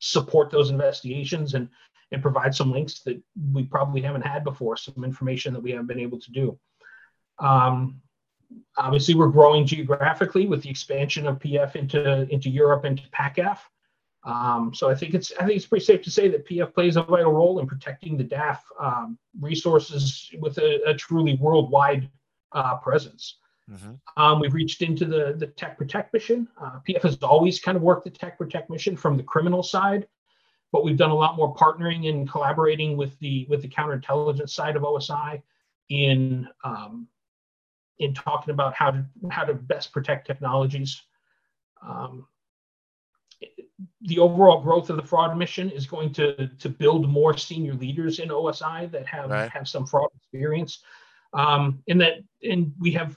support 0.00 0.50
those 0.50 0.70
investigations 0.70 1.54
and 1.54 1.68
and 2.12 2.22
provide 2.22 2.54
some 2.54 2.72
links 2.72 3.00
that 3.00 3.20
we 3.52 3.64
probably 3.64 4.00
haven't 4.00 4.22
had 4.22 4.44
before, 4.44 4.76
some 4.76 5.04
information 5.04 5.52
that 5.52 5.60
we 5.60 5.70
haven't 5.70 5.86
been 5.86 6.00
able 6.00 6.20
to 6.20 6.30
do. 6.32 6.58
Um, 7.38 8.00
obviously, 8.76 9.14
we're 9.14 9.28
growing 9.28 9.66
geographically 9.66 10.46
with 10.46 10.62
the 10.62 10.70
expansion 10.70 11.26
of 11.26 11.38
PF 11.38 11.76
into 11.76 12.28
into 12.32 12.50
Europe 12.50 12.84
and 12.84 12.98
to 12.98 13.08
PACAF. 13.10 13.58
Um, 14.26 14.74
so 14.74 14.90
I 14.90 14.94
think 14.94 15.14
it's 15.14 15.32
I 15.38 15.46
think 15.46 15.56
it's 15.56 15.66
pretty 15.66 15.84
safe 15.84 16.02
to 16.02 16.10
say 16.10 16.28
that 16.28 16.46
PF 16.48 16.74
plays 16.74 16.96
a 16.96 17.02
vital 17.02 17.32
role 17.32 17.60
in 17.60 17.66
protecting 17.66 18.16
the 18.16 18.24
DAF 18.24 18.58
um, 18.80 19.16
resources 19.40 20.30
with 20.40 20.58
a, 20.58 20.80
a 20.90 20.94
truly 20.94 21.36
worldwide 21.36 22.10
uh, 22.50 22.76
presence. 22.78 23.36
Mm-hmm. 23.70 24.20
Um, 24.20 24.40
we've 24.40 24.52
reached 24.52 24.82
into 24.82 25.04
the 25.04 25.36
the 25.38 25.46
Tech 25.46 25.78
Protect 25.78 26.12
mission. 26.12 26.48
Uh, 26.60 26.80
PF 26.88 27.02
has 27.02 27.22
always 27.22 27.60
kind 27.60 27.76
of 27.76 27.82
worked 27.82 28.02
the 28.02 28.10
Tech 28.10 28.36
Protect 28.36 28.68
mission 28.68 28.96
from 28.96 29.16
the 29.16 29.22
criminal 29.22 29.62
side, 29.62 30.08
but 30.72 30.82
we've 30.84 30.96
done 30.96 31.10
a 31.10 31.14
lot 31.14 31.36
more 31.36 31.54
partnering 31.54 32.08
and 32.08 32.28
collaborating 32.28 32.96
with 32.96 33.16
the 33.20 33.46
with 33.48 33.62
the 33.62 33.68
counterintelligence 33.68 34.50
side 34.50 34.74
of 34.74 34.82
OSI 34.82 35.40
in 35.88 36.48
um, 36.64 37.06
in 38.00 38.12
talking 38.12 38.52
about 38.52 38.74
how 38.74 38.90
to 38.90 39.04
how 39.30 39.44
to 39.44 39.54
best 39.54 39.92
protect 39.92 40.26
technologies. 40.26 41.00
Um, 41.80 42.26
the 44.02 44.18
overall 44.18 44.62
growth 44.62 44.90
of 44.90 44.96
the 44.96 45.02
fraud 45.02 45.36
mission 45.36 45.70
is 45.70 45.86
going 45.86 46.12
to 46.14 46.48
to 46.58 46.68
build 46.68 47.08
more 47.08 47.36
senior 47.36 47.74
leaders 47.74 48.18
in 48.18 48.28
OSI 48.28 48.90
that 48.90 49.06
have 49.06 49.30
right. 49.30 49.50
have 49.50 49.68
some 49.68 49.86
fraud 49.86 50.08
experience, 50.16 50.82
um, 51.32 51.82
and 51.88 52.00
that 52.00 52.14
and 52.42 52.72
we 52.78 52.92
have 52.92 53.16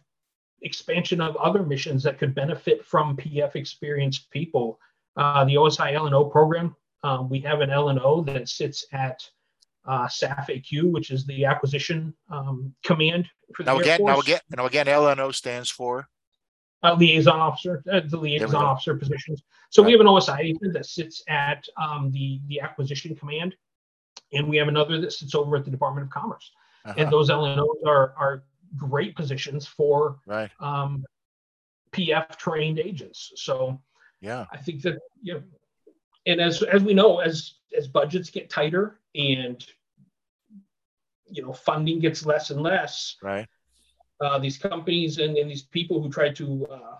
expansion 0.62 1.21
of 1.21 1.36
other 1.38 1.63
missions 1.63 2.03
that 2.03 2.17
could 2.19 2.36
benefit 2.36 2.86
from 2.86 3.15
PF 3.15 3.55
experienced 3.55 4.29
people. 4.32 4.79
Uh, 5.15 5.45
the 5.45 5.55
OSI 5.55 5.93
L&O 5.93 6.25
program, 6.25 6.75
um, 7.03 7.29
we 7.29 7.39
have 7.39 7.62
an 7.62 7.69
L&O 7.69 8.21
that 8.23 8.47
sits 8.47 8.86
at 8.93 9.21
uh, 9.88 10.08
SAF-AQ, 10.08 10.91
which 10.91 11.12
is 11.12 11.25
the 11.25 11.45
acquisition 11.45 12.13
um, 12.29 12.73
command 12.84 13.27
for 13.55 13.63
the 13.63 13.71
now 13.71 13.77
Air 13.77 13.82
again, 13.82 13.97
Force. 13.99 14.15
Now 14.15 14.19
again, 14.19 14.39
now 14.55 14.65
again, 14.65 14.88
L&O 14.88 15.32
stands 15.32 15.69
for 15.69 16.08
uh, 16.83 16.93
liaison 16.93 17.39
officer, 17.39 17.83
uh, 17.91 18.01
the 18.05 18.17
liaison 18.17 18.63
officer 18.63 18.95
positions. 18.95 19.43
So 19.69 19.81
right. 19.81 19.87
we 19.87 19.91
have 19.93 20.01
an 20.01 20.07
OSI 20.07 20.39
agent 20.39 20.73
that 20.73 20.85
sits 20.85 21.23
at 21.27 21.65
um, 21.77 22.11
the 22.11 22.39
the 22.47 22.61
acquisition 22.61 23.15
command, 23.15 23.55
and 24.33 24.47
we 24.47 24.57
have 24.57 24.67
another 24.67 24.99
that 25.01 25.11
sits 25.11 25.35
over 25.35 25.55
at 25.57 25.65
the 25.65 25.71
Department 25.71 26.07
of 26.07 26.11
Commerce. 26.11 26.51
Uh-huh. 26.85 26.95
And 26.97 27.11
those 27.11 27.29
LNOs 27.29 27.85
are 27.85 28.13
are 28.17 28.43
great 28.77 29.15
positions 29.15 29.67
for 29.67 30.19
right. 30.25 30.49
um, 30.59 31.05
PF 31.91 32.37
trained 32.37 32.79
agents. 32.79 33.33
So 33.35 33.81
yeah, 34.21 34.45
I 34.51 34.57
think 34.57 34.81
that 34.83 34.99
you 35.21 35.35
know, 35.35 35.43
and 36.25 36.39
as 36.39 36.63
as 36.63 36.83
we 36.83 36.93
know, 36.93 37.19
as 37.19 37.55
as 37.77 37.87
budgets 37.87 38.29
get 38.29 38.49
tighter 38.49 38.99
and 39.15 39.65
you 41.27 41.43
know 41.43 41.53
funding 41.53 41.99
gets 41.99 42.25
less 42.25 42.49
and 42.51 42.61
less, 42.61 43.17
right? 43.21 43.47
Uh, 44.21 44.38
these 44.39 44.58
companies 44.58 45.17
and, 45.17 45.38
and 45.38 45.49
these 45.49 45.63
people 45.63 46.01
who 46.01 46.10
try 46.10 46.29
to 46.29 46.67
uh, 46.69 46.95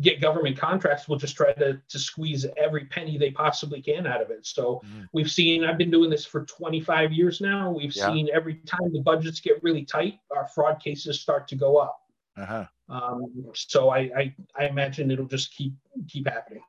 get 0.00 0.20
government 0.20 0.56
contracts 0.56 1.08
will 1.08 1.16
just 1.16 1.36
try 1.36 1.52
to, 1.54 1.80
to 1.88 1.98
squeeze 1.98 2.46
every 2.56 2.84
penny 2.84 3.18
they 3.18 3.30
possibly 3.30 3.82
can 3.82 4.06
out 4.06 4.22
of 4.22 4.30
it. 4.30 4.46
So 4.46 4.80
mm-hmm. 4.84 5.04
we've 5.12 5.30
seen, 5.30 5.64
I've 5.64 5.78
been 5.78 5.90
doing 5.90 6.10
this 6.10 6.24
for 6.24 6.44
25 6.44 7.12
years 7.12 7.40
now. 7.40 7.72
We've 7.72 7.94
yeah. 7.94 8.06
seen 8.06 8.28
every 8.32 8.54
time 8.66 8.92
the 8.92 9.00
budgets 9.00 9.40
get 9.40 9.62
really 9.62 9.84
tight, 9.84 10.20
our 10.34 10.46
fraud 10.48 10.80
cases 10.80 11.20
start 11.20 11.48
to 11.48 11.56
go 11.56 11.78
up. 11.78 11.98
Uh-huh. 12.36 12.64
Um, 12.88 13.44
so 13.54 13.90
I, 13.90 13.98
I, 14.16 14.34
I 14.56 14.66
imagine 14.66 15.10
it'll 15.10 15.26
just 15.26 15.54
keep 15.54 15.74
keep 16.08 16.28
happening. 16.28 16.62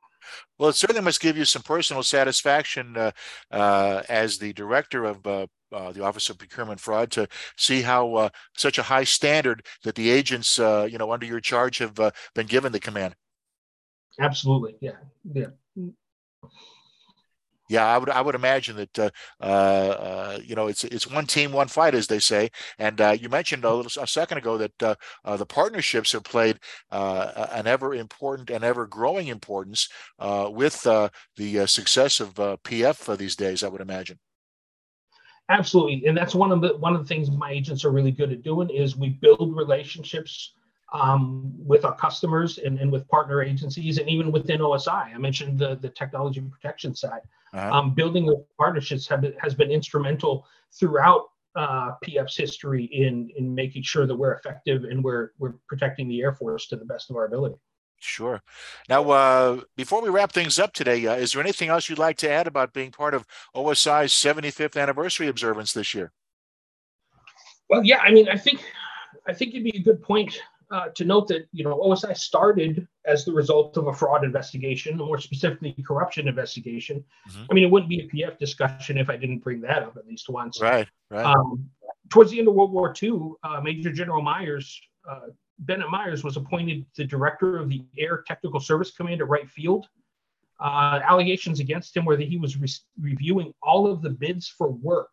Well, 0.58 0.70
it 0.70 0.76
certainly 0.76 1.02
must 1.02 1.22
give 1.22 1.38
you 1.38 1.46
some 1.46 1.62
personal 1.62 2.04
satisfaction 2.04 2.98
uh, 2.98 3.12
uh, 3.52 4.04
as 4.10 4.38
the 4.38 4.52
director 4.54 5.06
of 5.06 5.26
uh, 5.26 5.48
uh 5.71 5.91
the 5.91 6.03
Office 6.03 6.29
of 6.29 6.38
Procurement 6.38 6.79
Fraud 6.79 7.12
to 7.12 7.27
see 7.58 7.82
how 7.82 8.15
uh, 8.15 8.29
such 8.55 8.77
a 8.77 8.84
high 8.84 9.03
standard 9.03 9.65
that 9.84 9.95
the 9.95 10.10
agents, 10.10 10.60
uh, 10.60 10.88
you 10.89 10.97
know, 10.97 11.12
under 11.12 11.25
your 11.25 11.39
charge 11.39 11.77
have 11.79 11.95
been 12.36 12.47
given 12.47 12.71
the 12.71 12.79
command. 12.79 13.15
Absolutely, 14.19 14.75
yeah, 14.82 14.97
yeah. 15.34 15.47
Yeah, 17.69 17.86
I 17.86 17.99
would 17.99 18.10
I 18.10 18.21
would 18.21 18.34
imagine 18.34 18.77
that 18.77 18.99
uh, 18.99 19.10
uh, 19.43 20.39
you 20.43 20.55
know 20.55 20.67
it's 20.67 20.84
it's 20.84 21.05
one 21.05 21.27
team, 21.27 21.51
one 21.51 21.67
fight, 21.67 21.93
as 21.93 22.08
they 22.08 22.17
say. 22.17 22.49
And 22.79 22.99
uh, 22.99 23.15
you 23.19 23.29
mentioned 23.29 23.63
a 23.63 23.71
little 23.71 24.01
a 24.01 24.08
second 24.08 24.39
ago 24.39 24.58
that 24.58 24.84
uh, 24.84 24.95
uh, 25.23 25.38
the 25.38 25.45
partnerships 25.45 26.12
have 26.13 26.23
played 26.23 26.60
uh, 26.89 27.47
an 27.51 27.67
ever 27.67 27.93
important 27.93 28.49
and 28.49 28.63
ever 28.63 28.88
growing 28.88 29.27
importance 29.27 29.88
with 30.19 30.82
the 30.82 31.67
success 31.67 32.19
of 32.19 32.34
PF 32.34 33.17
these 33.17 33.36
days. 33.36 33.63
I 33.63 33.67
would 33.67 33.82
imagine. 33.82 34.17
Absolutely, 35.50 36.06
and 36.06 36.16
that's 36.16 36.36
one 36.36 36.52
of 36.52 36.62
the 36.62 36.78
one 36.78 36.96
of 36.96 37.02
the 37.02 37.08
things 37.08 37.32
my 37.32 37.52
agents 37.52 37.84
are 37.84 37.92
really 37.92 38.12
good 38.12 38.32
at 38.32 38.44
doing 38.44 38.70
is 38.70 38.96
we 38.96 39.10
build 39.10 39.56
relationships 39.56 40.54
um, 40.94 41.54
with 41.58 41.86
our 41.86 41.96
customers 41.96 42.58
and, 42.60 42.80
and 42.80 42.92
with 42.92 43.08
partner 43.08 43.42
agencies 43.42 43.98
and 43.98 44.10
even 44.10 44.32
within 44.32 44.60
OSI. 44.60 45.14
I 45.14 45.18
mentioned 45.18 45.60
the, 45.60 45.76
the 45.76 45.90
technology 45.90 46.42
protection 46.42 46.96
side. 46.96 47.22
Uh-huh. 47.54 47.72
Um, 47.72 47.94
building 47.94 48.26
the 48.26 48.44
partnerships 48.58 49.08
have, 49.08 49.26
has 49.40 49.54
been 49.56 49.72
instrumental 49.72 50.46
throughout 50.72 51.30
uh, 51.56 51.92
PF's 52.06 52.38
history 52.38 52.86
in 52.86 53.30
in 53.36 53.54
making 53.54 53.82
sure 53.82 54.06
that 54.06 54.16
we're 54.16 54.34
effective 54.34 54.84
and 54.84 55.04
we're 55.04 55.32
we're 55.40 55.56
protecting 55.68 56.08
the 56.08 56.22
Air 56.22 56.34
Force 56.34 56.68
to 56.68 56.76
the 56.76 56.86
best 56.86 57.10
of 57.10 57.16
our 57.16 57.26
ability. 57.26 57.56
Sure. 58.00 58.42
Now, 58.88 59.10
uh, 59.10 59.62
before 59.76 60.02
we 60.02 60.10
wrap 60.10 60.32
things 60.32 60.58
up 60.58 60.74
today, 60.74 61.06
uh, 61.06 61.16
is 61.16 61.34
there 61.34 61.42
anything 61.42 61.70
else 61.70 61.90
you'd 61.90 62.00
like 62.00 62.18
to 62.18 62.30
add 62.30 62.48
about 62.48 62.74
being 62.74 62.92
part 62.92 63.14
of 63.14 63.26
OSI's 63.54 64.14
75th 64.14 64.82
anniversary 64.82 65.28
observance 65.28 65.74
this 65.74 65.94
year? 65.94 66.12
Well, 67.70 67.84
yeah, 67.84 68.00
I 68.00 68.12
mean, 68.12 68.28
I 68.30 68.38
think 68.38 68.64
I 69.28 69.34
think 69.34 69.54
it'd 69.54 69.64
be 69.64 69.78
a 69.78 69.84
good 69.84 70.02
point 70.02 70.40
uh, 70.72 70.90
to 70.96 71.06
note 71.06 71.28
that 71.28 71.48
you 71.52 71.64
know 71.64 71.78
OSI 71.78 72.18
started 72.18 72.88
as 73.06 73.26
the 73.26 73.34
result 73.34 73.78
of 73.78 73.88
a 73.88 73.94
fraud 73.94 74.24
investigation, 74.24 74.98
more 74.98 75.20
specifically 75.20 75.76
corruption 75.86 76.28
investigation. 76.28 77.04
Mm-hmm. 77.30 77.44
I 77.50 77.54
mean, 77.54 77.64
it 77.64 77.72
wouldn't 77.72 77.90
be 77.90 78.00
a 78.00 78.08
PF 78.08 78.38
discussion 78.40 78.98
if 78.98 79.10
I 79.10 79.18
didn't 79.18 79.40
bring 79.40 79.62
that 79.62 79.84
up 79.84 79.98
at 79.98 80.08
least 80.08 80.30
once. 80.30 80.62
Right, 80.62 80.88
right. 81.12 81.26
Um, 81.26 81.70
towards 82.10 82.32
the 82.32 82.40
end 82.40 82.48
of 82.48 82.56
World 82.56 82.72
War 82.72 82.94
II, 83.02 83.34
uh, 83.44 83.62
Major 83.62 83.92
General 83.92 84.22
Meyers, 84.22 84.80
uh, 85.10 85.28
Bennett 85.60 85.89
Meyers, 85.89 86.24
was 86.24 86.38
appointed 86.38 86.86
the 86.95 87.06
director 87.06 87.58
of 87.58 87.69
the 87.69 87.84
Air 87.98 88.24
Technical 88.26 88.60
Service 88.60 88.91
Command 88.91 89.22
at 89.22 89.28
Wright 89.28 89.50
Field. 89.50 89.88
Uh, 90.60 91.00
allegations 91.04 91.60
against 91.60 91.95
him 91.95 92.06
were 92.06 92.17
that 92.17 92.28
he 92.28 92.38
was 92.38 92.58
re- 92.58 92.67
reviewing 93.00 93.54
all 93.62 93.88
of 93.89 94.02
the 94.02 94.10
bids 94.10 94.48
for 94.48 94.69
work 94.69 95.12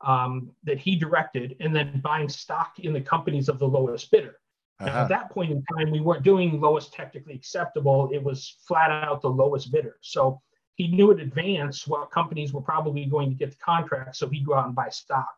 um, 0.00 0.50
that 0.62 0.78
he 0.78 0.96
directed 0.96 1.56
and 1.60 1.74
then 1.74 2.00
buying 2.02 2.28
stock 2.28 2.78
in 2.78 2.92
the 2.92 3.00
companies 3.00 3.48
of 3.48 3.58
the 3.58 3.66
lowest 3.66 4.10
bidder. 4.10 4.36
Uh-huh. 4.80 4.98
At 4.98 5.08
that 5.08 5.30
point 5.30 5.52
in 5.52 5.62
time, 5.76 5.90
we 5.90 6.00
weren't 6.00 6.22
doing 6.22 6.60
lowest 6.60 6.92
technically 6.92 7.34
acceptable. 7.34 8.10
It 8.12 8.22
was 8.22 8.56
flat 8.66 8.90
out 8.90 9.22
the 9.22 9.30
lowest 9.30 9.72
bidder. 9.72 9.96
So 10.00 10.40
he 10.74 10.88
knew 10.88 11.10
in 11.12 11.20
advance 11.20 11.86
what 11.86 12.10
companies 12.10 12.52
were 12.52 12.60
probably 12.60 13.06
going 13.06 13.30
to 13.30 13.36
get 13.36 13.50
the 13.50 13.56
contract. 13.56 14.16
So 14.16 14.28
he'd 14.28 14.44
go 14.44 14.54
out 14.54 14.66
and 14.66 14.74
buy 14.74 14.88
stock 14.88 15.34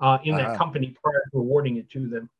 uh, 0.00 0.18
in 0.24 0.34
uh-huh. 0.34 0.48
that 0.48 0.58
company 0.58 0.96
prior 1.02 1.22
to 1.32 1.38
awarding 1.38 1.76
it 1.76 1.90
to 1.90 2.08
them. 2.08 2.30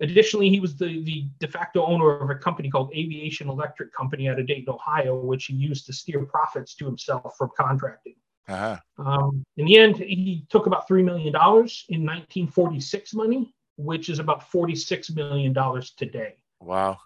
Additionally, 0.00 0.48
he 0.48 0.60
was 0.60 0.76
the, 0.76 1.02
the 1.04 1.28
de 1.38 1.48
facto 1.48 1.84
owner 1.84 2.18
of 2.20 2.30
a 2.30 2.34
company 2.34 2.70
called 2.70 2.90
Aviation 2.94 3.48
Electric 3.48 3.92
Company 3.92 4.28
out 4.28 4.40
of 4.40 4.46
Dayton, 4.46 4.72
Ohio, 4.72 5.16
which 5.16 5.46
he 5.46 5.54
used 5.54 5.86
to 5.86 5.92
steer 5.92 6.24
profits 6.24 6.74
to 6.76 6.86
himself 6.86 7.34
from 7.36 7.50
contracting. 7.56 8.16
Uh-huh. 8.48 8.78
Um, 8.98 9.44
in 9.58 9.66
the 9.66 9.78
end, 9.78 9.98
he 9.98 10.44
took 10.48 10.66
about 10.66 10.88
$3 10.88 11.04
million 11.04 11.28
in 11.28 12.06
1946 12.06 13.14
money 13.14 13.54
which 13.84 14.08
is 14.08 14.18
about 14.18 14.50
$46 14.50 15.14
million 15.16 15.54
today. 15.96 16.36
Wow. 16.60 16.98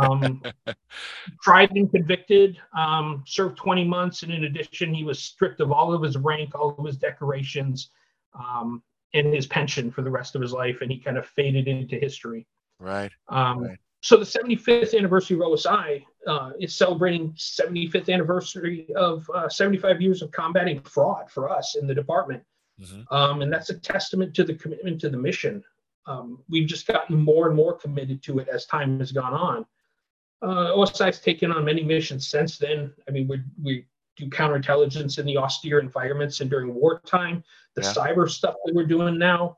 um, 0.00 0.42
tried 1.42 1.70
and 1.72 1.90
convicted, 1.90 2.58
um, 2.76 3.24
served 3.26 3.58
20 3.58 3.84
months, 3.84 4.22
and 4.22 4.32
in 4.32 4.44
addition, 4.44 4.94
he 4.94 5.04
was 5.04 5.18
stripped 5.18 5.60
of 5.60 5.72
all 5.72 5.92
of 5.92 6.02
his 6.02 6.16
rank, 6.16 6.54
all 6.54 6.74
of 6.78 6.86
his 6.86 6.96
decorations, 6.96 7.90
um, 8.38 8.82
and 9.14 9.32
his 9.32 9.46
pension 9.46 9.90
for 9.90 10.02
the 10.02 10.10
rest 10.10 10.34
of 10.34 10.42
his 10.42 10.52
life, 10.52 10.80
and 10.82 10.90
he 10.90 10.98
kind 10.98 11.16
of 11.16 11.26
faded 11.26 11.68
into 11.68 11.96
history. 11.96 12.46
Right. 12.78 13.12
Um, 13.28 13.64
right. 13.64 13.78
So 14.00 14.18
the 14.18 14.24
75th 14.24 14.96
anniversary 14.96 15.36
of 15.36 15.42
OSI 15.42 16.04
uh, 16.26 16.50
is 16.60 16.76
celebrating 16.76 17.32
75th 17.32 18.12
anniversary 18.12 18.86
of 18.96 19.28
uh, 19.34 19.48
75 19.48 20.02
years 20.02 20.20
of 20.20 20.30
combating 20.30 20.82
fraud 20.82 21.30
for 21.30 21.48
us 21.48 21.76
in 21.80 21.86
the 21.86 21.94
department. 21.94 22.42
Mm-hmm. 22.78 23.14
Um, 23.14 23.40
and 23.40 23.50
that's 23.50 23.70
a 23.70 23.78
testament 23.78 24.34
to 24.34 24.44
the 24.44 24.54
commitment 24.54 25.00
to 25.00 25.08
the 25.08 25.16
mission 25.16 25.64
um, 26.06 26.42
we've 26.48 26.68
just 26.68 26.86
gotten 26.86 27.18
more 27.18 27.46
and 27.46 27.56
more 27.56 27.74
committed 27.74 28.22
to 28.24 28.38
it 28.38 28.48
as 28.48 28.66
time 28.66 28.98
has 28.98 29.12
gone 29.12 29.32
on. 29.32 29.66
Uh, 30.42 30.74
OSI's 30.74 31.20
taken 31.20 31.50
on 31.50 31.64
many 31.64 31.82
missions 31.82 32.28
since 32.28 32.58
then. 32.58 32.92
I 33.08 33.12
mean, 33.12 33.26
we, 33.28 33.42
we 33.62 33.86
do 34.16 34.28
counterintelligence 34.28 35.18
in 35.18 35.26
the 35.26 35.36
austere 35.36 35.78
environments 35.78 36.40
and 36.40 36.50
during 36.50 36.74
wartime, 36.74 37.42
the 37.74 37.82
yeah. 37.82 37.92
cyber 37.92 38.28
stuff 38.28 38.54
that 38.64 38.74
we're 38.74 38.86
doing 38.86 39.18
now, 39.18 39.56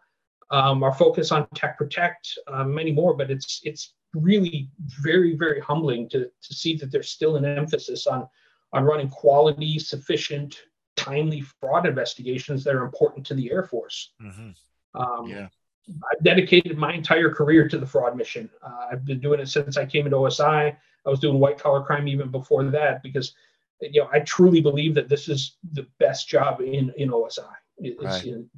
um, 0.51 0.83
our 0.83 0.95
focus 0.95 1.33
on 1.33 1.47
tech 1.55 1.77
protect, 1.77 2.38
uh, 2.49 2.64
many 2.64 2.92
more. 2.92 3.14
But 3.14 3.31
it's 3.31 3.61
it's 3.64 3.95
really 4.14 4.71
very 5.03 5.37
very 5.37 5.61
humbling 5.61 6.09
to 6.11 6.25
to 6.25 6.55
see 6.55 6.77
that 6.77 6.90
there's 6.90 7.11
still 7.11 7.37
an 7.37 7.45
emphasis 7.45 8.07
on 8.07 8.29
on 8.73 8.85
running 8.85 9.09
quality, 9.09 9.79
sufficient, 9.79 10.62
timely 10.97 11.42
fraud 11.61 11.87
investigations 11.87 12.64
that 12.64 12.75
are 12.75 12.85
important 12.85 13.27
to 13.27 13.35
the 13.35 13.51
Air 13.51 13.62
Force. 13.62 14.12
Mm-hmm. 14.21 15.01
Um, 15.01 15.29
yeah. 15.29 15.49
I've 15.88 16.23
dedicated 16.25 16.77
my 16.77 16.92
entire 16.92 17.33
career 17.33 17.69
to 17.69 17.79
the 17.79 17.87
fraud 17.87 18.16
mission. 18.16 18.51
Uh, 18.61 18.88
I've 18.90 19.05
been 19.05 19.21
doing 19.21 19.38
it 19.38 19.49
since 19.49 19.77
I 19.77 19.87
came 19.87 20.07
into 20.07 20.16
OSI. 20.16 20.77
I 21.07 21.09
was 21.09 21.21
doing 21.21 21.38
white 21.38 21.59
collar 21.59 21.83
crime 21.83 22.09
even 22.09 22.29
before 22.29 22.64
that 22.64 23.03
because 23.03 23.35
you 23.81 24.03
know 24.03 24.09
I 24.12 24.21
truly 24.21 24.61
believe 24.61 24.95
that 24.95 25.09
this 25.09 25.29
is 25.29 25.57
the 25.73 25.87
best 25.99 26.29
job 26.29 26.61
in 26.61 26.93
in 26.97 27.11
OSI. 27.11 27.45
It's 27.79 28.03
right. 28.03 28.25
in 28.25 28.49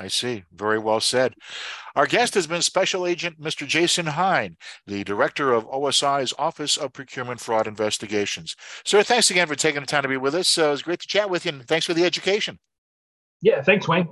I 0.00 0.08
see. 0.08 0.44
Very 0.50 0.78
well 0.78 1.00
said. 1.00 1.34
Our 1.94 2.06
guest 2.06 2.32
has 2.32 2.46
been 2.46 2.62
Special 2.62 3.06
Agent 3.06 3.38
Mr. 3.38 3.66
Jason 3.66 4.06
Hein, 4.06 4.56
the 4.86 5.04
Director 5.04 5.52
of 5.52 5.66
OSI's 5.66 6.32
Office 6.38 6.78
of 6.78 6.94
Procurement 6.94 7.38
Fraud 7.38 7.66
Investigations. 7.66 8.56
Sir, 8.82 9.02
thanks 9.02 9.30
again 9.30 9.46
for 9.46 9.54
taking 9.54 9.82
the 9.82 9.86
time 9.86 10.02
to 10.02 10.08
be 10.08 10.16
with 10.16 10.34
us. 10.34 10.56
Uh, 10.56 10.68
it 10.68 10.70
was 10.70 10.82
great 10.82 11.00
to 11.00 11.06
chat 11.06 11.28
with 11.28 11.44
you, 11.44 11.52
and 11.52 11.68
thanks 11.68 11.84
for 11.84 11.92
the 11.92 12.06
education. 12.06 12.58
Yeah, 13.42 13.60
thanks, 13.60 13.86
Wayne. 13.86 14.08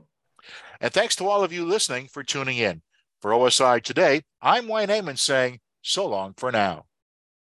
And 0.78 0.92
thanks 0.92 1.16
to 1.16 1.26
all 1.26 1.42
of 1.42 1.54
you 1.54 1.64
listening 1.64 2.08
for 2.08 2.22
tuning 2.22 2.58
in. 2.58 2.82
For 3.20 3.30
OSI 3.30 3.82
Today, 3.82 4.22
I'm 4.42 4.68
Wayne 4.68 4.90
Amon 4.90 5.16
saying 5.16 5.60
so 5.82 6.06
long 6.06 6.34
for 6.36 6.52
now. 6.52 6.84